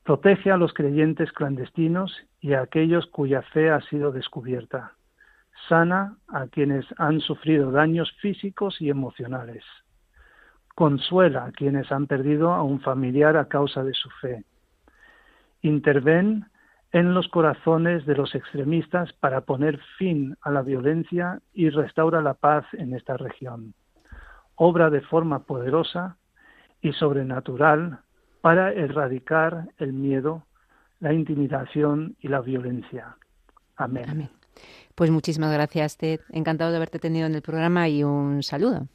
[0.04, 4.93] Protege a los creyentes clandestinos y a aquellos cuya fe ha sido descubierta.
[5.70, 9.64] Sana a quienes han sufrido daños físicos y emocionales.
[10.76, 14.43] Consuela a quienes han perdido a un familiar a causa de su fe.
[15.62, 16.47] Interven
[16.91, 22.34] en los corazones de los extremistas para poner fin a la violencia y restaura la
[22.34, 23.74] paz en esta región.
[24.56, 26.18] Obra de forma poderosa
[26.82, 27.99] y sobrenatural
[28.44, 30.44] para erradicar el miedo,
[31.00, 33.16] la intimidación y la violencia.
[33.78, 34.30] Amén.
[34.96, 36.20] Pues muchísimas gracias, Ted.
[36.30, 38.88] Encantado de haberte tenido en el programa y un saludo.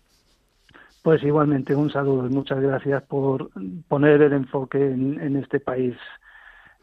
[1.02, 3.48] Pues igualmente un saludo y muchas gracias por
[3.88, 5.96] poner el enfoque en, en este país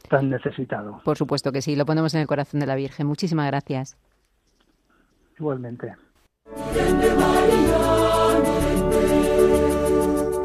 [0.09, 1.01] tan necesitado.
[1.05, 3.05] Por supuesto que sí, lo ponemos en el corazón de la Virgen.
[3.05, 3.95] Muchísimas gracias.
[5.37, 5.93] Igualmente.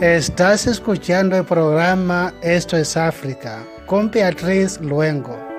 [0.00, 5.49] Estás escuchando el programa Esto es África con Beatriz Luengo.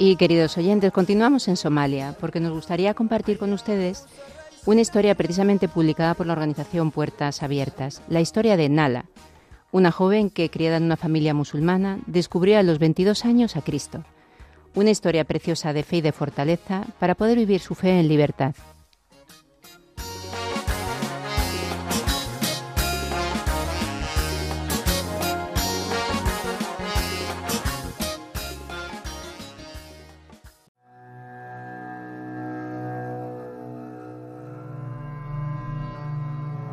[0.00, 4.06] Y queridos oyentes, continuamos en Somalia porque nos gustaría compartir con ustedes
[4.66, 9.06] una historia precisamente publicada por la organización Puertas Abiertas, la historia de Nala,
[9.70, 14.04] una joven que, criada en una familia musulmana, descubrió a los 22 años a Cristo.
[14.74, 18.54] Una historia preciosa de fe y de fortaleza para poder vivir su fe en libertad.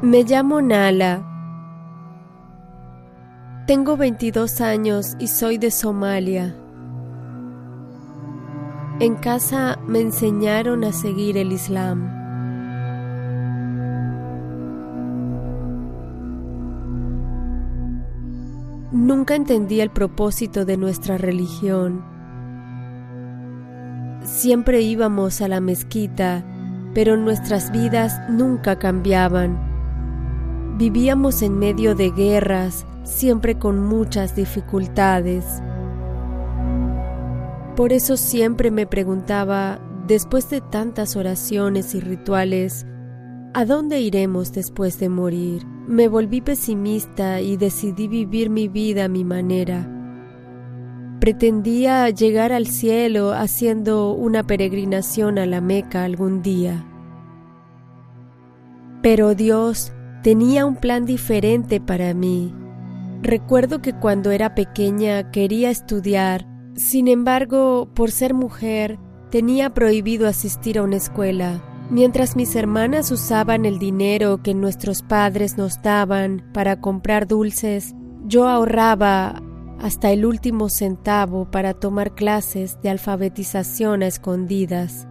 [0.06, 1.26] Me llamo Nala.
[3.66, 6.56] Tengo 22 años y soy de Somalia.
[9.00, 12.04] En casa me enseñaron a seguir el Islam.
[18.92, 22.06] Nunca entendí el propósito de nuestra religión.
[24.22, 26.46] Siempre íbamos a la mezquita,
[26.94, 29.75] pero nuestras vidas nunca cambiaban.
[30.78, 35.46] Vivíamos en medio de guerras, siempre con muchas dificultades.
[37.78, 42.86] Por eso siempre me preguntaba, después de tantas oraciones y rituales,
[43.54, 45.66] ¿a dónde iremos después de morir?
[45.88, 49.90] Me volví pesimista y decidí vivir mi vida a mi manera.
[51.22, 56.86] Pretendía llegar al cielo haciendo una peregrinación a la Meca algún día.
[59.02, 59.94] Pero Dios
[60.26, 62.52] tenía un plan diferente para mí.
[63.22, 68.98] Recuerdo que cuando era pequeña quería estudiar, sin embargo, por ser mujer,
[69.30, 71.64] tenía prohibido asistir a una escuela.
[71.92, 77.94] Mientras mis hermanas usaban el dinero que nuestros padres nos daban para comprar dulces,
[78.26, 79.44] yo ahorraba
[79.80, 85.08] hasta el último centavo para tomar clases de alfabetización a escondidas.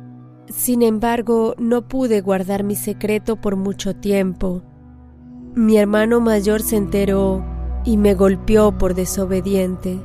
[0.49, 4.65] Sin embargo, no pude guardar mi secreto por mucho tiempo.
[5.57, 7.45] Mi hermano mayor se enteró
[7.85, 10.01] y me golpeó por desobediente.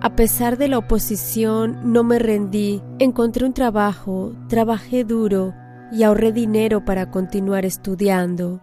[0.00, 5.54] A pesar de la oposición, no me rendí, encontré un trabajo, trabajé duro
[5.92, 8.60] y ahorré dinero para continuar estudiando,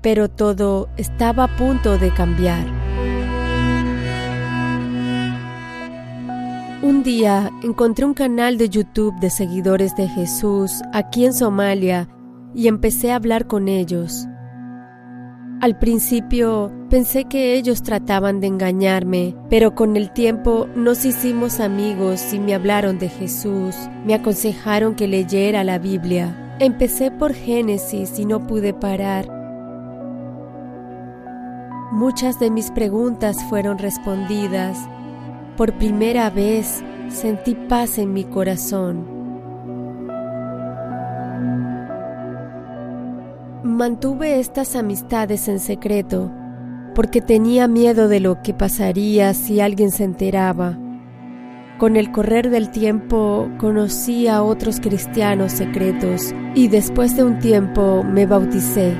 [0.00, 2.64] pero todo estaba a punto de cambiar.
[6.82, 12.08] Un día encontré un canal de YouTube de seguidores de Jesús aquí en Somalia
[12.54, 14.26] y empecé a hablar con ellos.
[15.60, 22.32] Al principio pensé que ellos trataban de engañarme, pero con el tiempo nos hicimos amigos
[22.32, 26.56] y me hablaron de Jesús, me aconsejaron que leyera la Biblia.
[26.60, 29.28] Empecé por Génesis y no pude parar.
[31.90, 34.78] Muchas de mis preguntas fueron respondidas.
[35.56, 39.17] Por primera vez sentí paz en mi corazón.
[43.78, 46.32] Mantuve estas amistades en secreto
[46.96, 50.76] porque tenía miedo de lo que pasaría si alguien se enteraba.
[51.78, 58.02] Con el correr del tiempo conocí a otros cristianos secretos y después de un tiempo
[58.02, 58.96] me bauticé.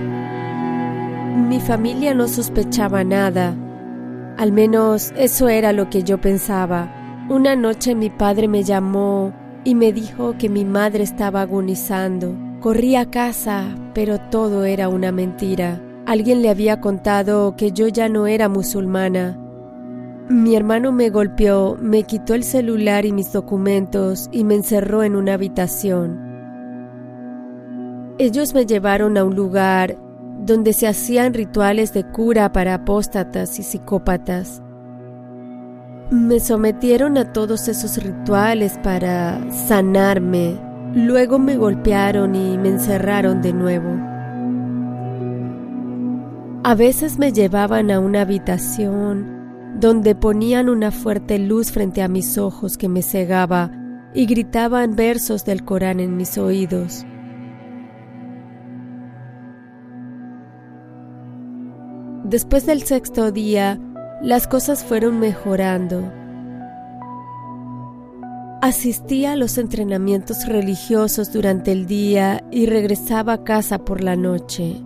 [1.49, 3.57] Mi familia no sospechaba nada,
[4.37, 7.27] al menos eso era lo que yo pensaba.
[7.29, 12.48] Una noche mi padre me llamó y me dijo que mi madre estaba agonizando.
[12.61, 15.81] Corrí a casa, pero todo era una mentira.
[16.07, 19.39] Alguien le había contado que yo ya no era musulmana
[20.29, 25.17] mi hermano me golpeó, me quitó el celular y mis documentos y me encerró en
[25.17, 26.21] una habitación.
[28.19, 29.97] Ellos me llevaron a un lugar
[30.45, 34.63] donde se hacían rituales de cura para apóstatas y psicópatas.
[36.11, 40.68] Me sometieron a todos esos rituales para sanarme.
[40.95, 43.91] Luego me golpearon y me encerraron de nuevo.
[46.65, 49.39] A veces me llevaban a una habitación
[49.81, 53.71] donde ponían una fuerte luz frente a mis ojos que me cegaba
[54.15, 57.05] y gritaban versos del Corán en mis oídos.
[62.25, 63.79] Después del sexto día,
[64.21, 66.13] las cosas fueron mejorando.
[68.61, 74.83] Asistía a los entrenamientos religiosos durante el día y regresaba a casa por la noche.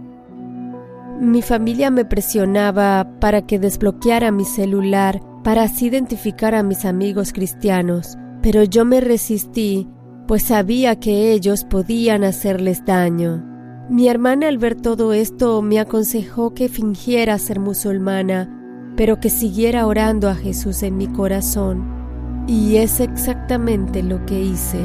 [1.18, 7.32] Mi familia me presionaba para que desbloqueara mi celular para así identificar a mis amigos
[7.32, 9.88] cristianos, pero yo me resistí,
[10.28, 13.42] pues sabía que ellos podían hacerles daño.
[13.88, 19.86] Mi hermana al ver todo esto me aconsejó que fingiera ser musulmana, pero que siguiera
[19.86, 22.01] orando a Jesús en mi corazón.
[22.46, 24.80] Y es exactamente lo que hice.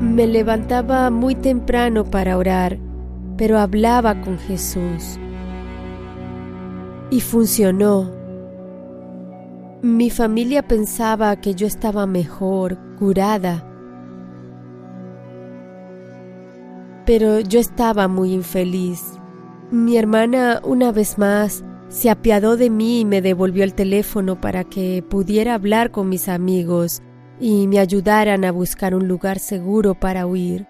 [0.00, 2.78] Me levantaba muy temprano para orar,
[3.36, 5.18] pero hablaba con Jesús
[7.10, 8.10] y funcionó.
[9.82, 13.66] Mi familia pensaba que yo estaba mejor, curada,
[17.04, 19.18] pero yo estaba muy infeliz.
[19.70, 24.62] Mi hermana, una vez más, se apiadó de mí y me devolvió el teléfono para
[24.62, 27.02] que pudiera hablar con mis amigos
[27.40, 30.66] y me ayudaran a buscar un lugar seguro para huir.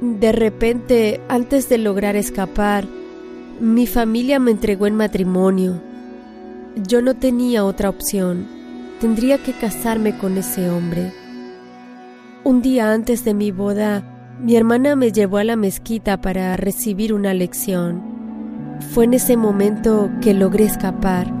[0.00, 2.86] De repente, antes de lograr escapar,
[3.60, 5.80] mi familia me entregó en matrimonio.
[6.88, 8.46] Yo no tenía otra opción.
[9.00, 11.12] Tendría que casarme con ese hombre.
[12.44, 17.14] Un día antes de mi boda, mi hermana me llevó a la mezquita para recibir
[17.14, 18.02] una lección.
[18.92, 21.32] Fue en ese momento que logré escapar.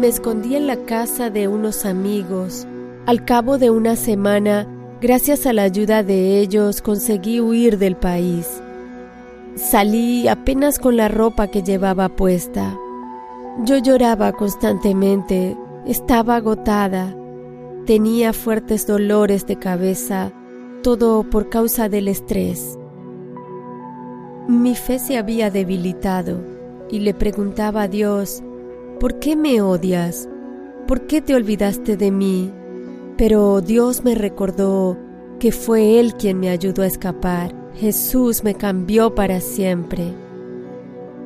[0.00, 2.66] Me escondí en la casa de unos amigos.
[3.06, 4.66] Al cabo de una semana,
[5.00, 8.63] gracias a la ayuda de ellos, conseguí huir del país.
[9.56, 12.76] Salí apenas con la ropa que llevaba puesta.
[13.64, 17.16] Yo lloraba constantemente, estaba agotada,
[17.86, 20.32] tenía fuertes dolores de cabeza,
[20.82, 22.76] todo por causa del estrés.
[24.48, 26.40] Mi fe se había debilitado
[26.90, 28.42] y le preguntaba a Dios,
[28.98, 30.28] ¿por qué me odias?
[30.88, 32.50] ¿Por qué te olvidaste de mí?
[33.16, 34.98] Pero Dios me recordó
[35.38, 37.63] que fue Él quien me ayudó a escapar.
[37.76, 40.12] Jesús me cambió para siempre.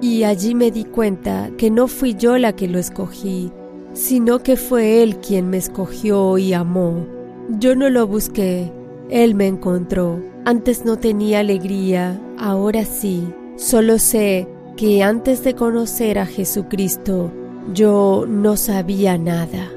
[0.00, 3.52] Y allí me di cuenta que no fui yo la que lo escogí,
[3.92, 7.06] sino que fue Él quien me escogió y amó.
[7.58, 8.72] Yo no lo busqué,
[9.10, 10.20] Él me encontró.
[10.44, 13.26] Antes no tenía alegría, ahora sí.
[13.56, 14.46] Solo sé
[14.76, 17.32] que antes de conocer a Jesucristo,
[17.74, 19.70] yo no sabía nada.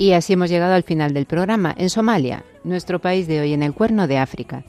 [0.00, 3.62] Y así hemos llegado al final del programa, en Somalia, nuestro país de hoy en
[3.62, 4.64] el cuerno de África.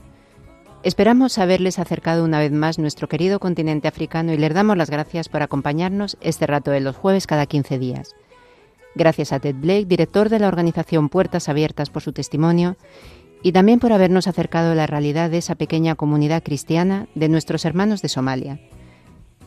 [0.84, 5.30] Esperamos haberles acercado una vez más nuestro querido continente africano y les damos las gracias
[5.30, 8.14] por acompañarnos este rato de los jueves cada 15 días.
[8.94, 12.76] Gracias a Ted Blake, director de la organización Puertas Abiertas, por su testimonio
[13.42, 17.64] y también por habernos acercado a la realidad de esa pequeña comunidad cristiana de nuestros
[17.64, 18.60] hermanos de Somalia.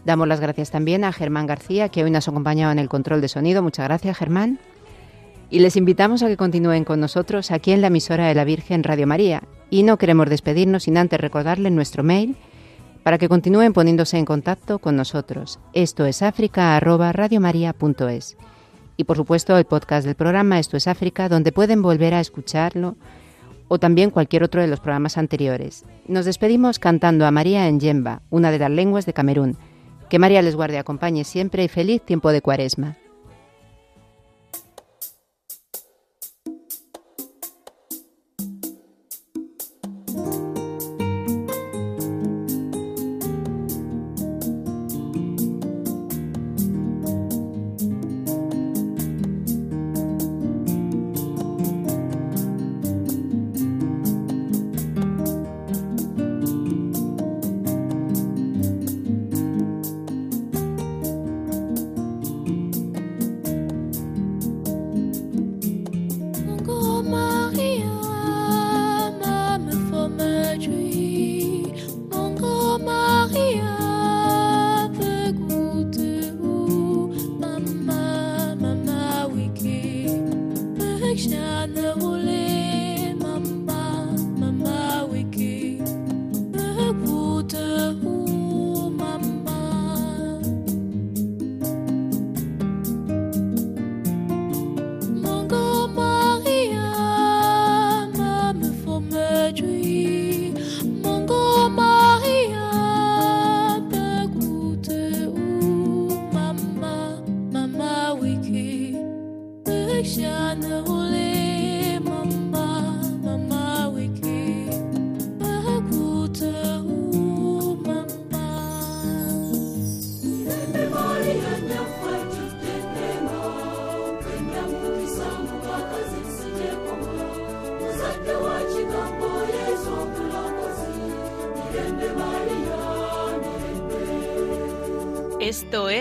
[0.06, 3.28] Damos las gracias también a Germán García, que hoy nos acompañado en el control de
[3.28, 3.62] sonido.
[3.62, 4.58] Muchas gracias, Germán.
[5.50, 8.82] Y les invitamos a que continúen con nosotros aquí en la emisora de la Virgen
[8.82, 9.42] Radio María.
[9.70, 12.36] Y no queremos despedirnos sin antes recordarles nuestro mail
[13.02, 15.60] para que continúen poniéndose en contacto con nosotros.
[15.74, 18.36] Esto es africa@radiomaria.es.
[18.96, 22.96] Y por supuesto el podcast del programa Esto es África, donde pueden volver a escucharlo
[23.68, 25.84] o también cualquier otro de los programas anteriores.
[26.06, 29.56] Nos despedimos cantando a María en Yemba, una de las lenguas de Camerún.
[30.08, 32.96] Que María les guarde acompañe siempre y feliz tiempo de cuaresma.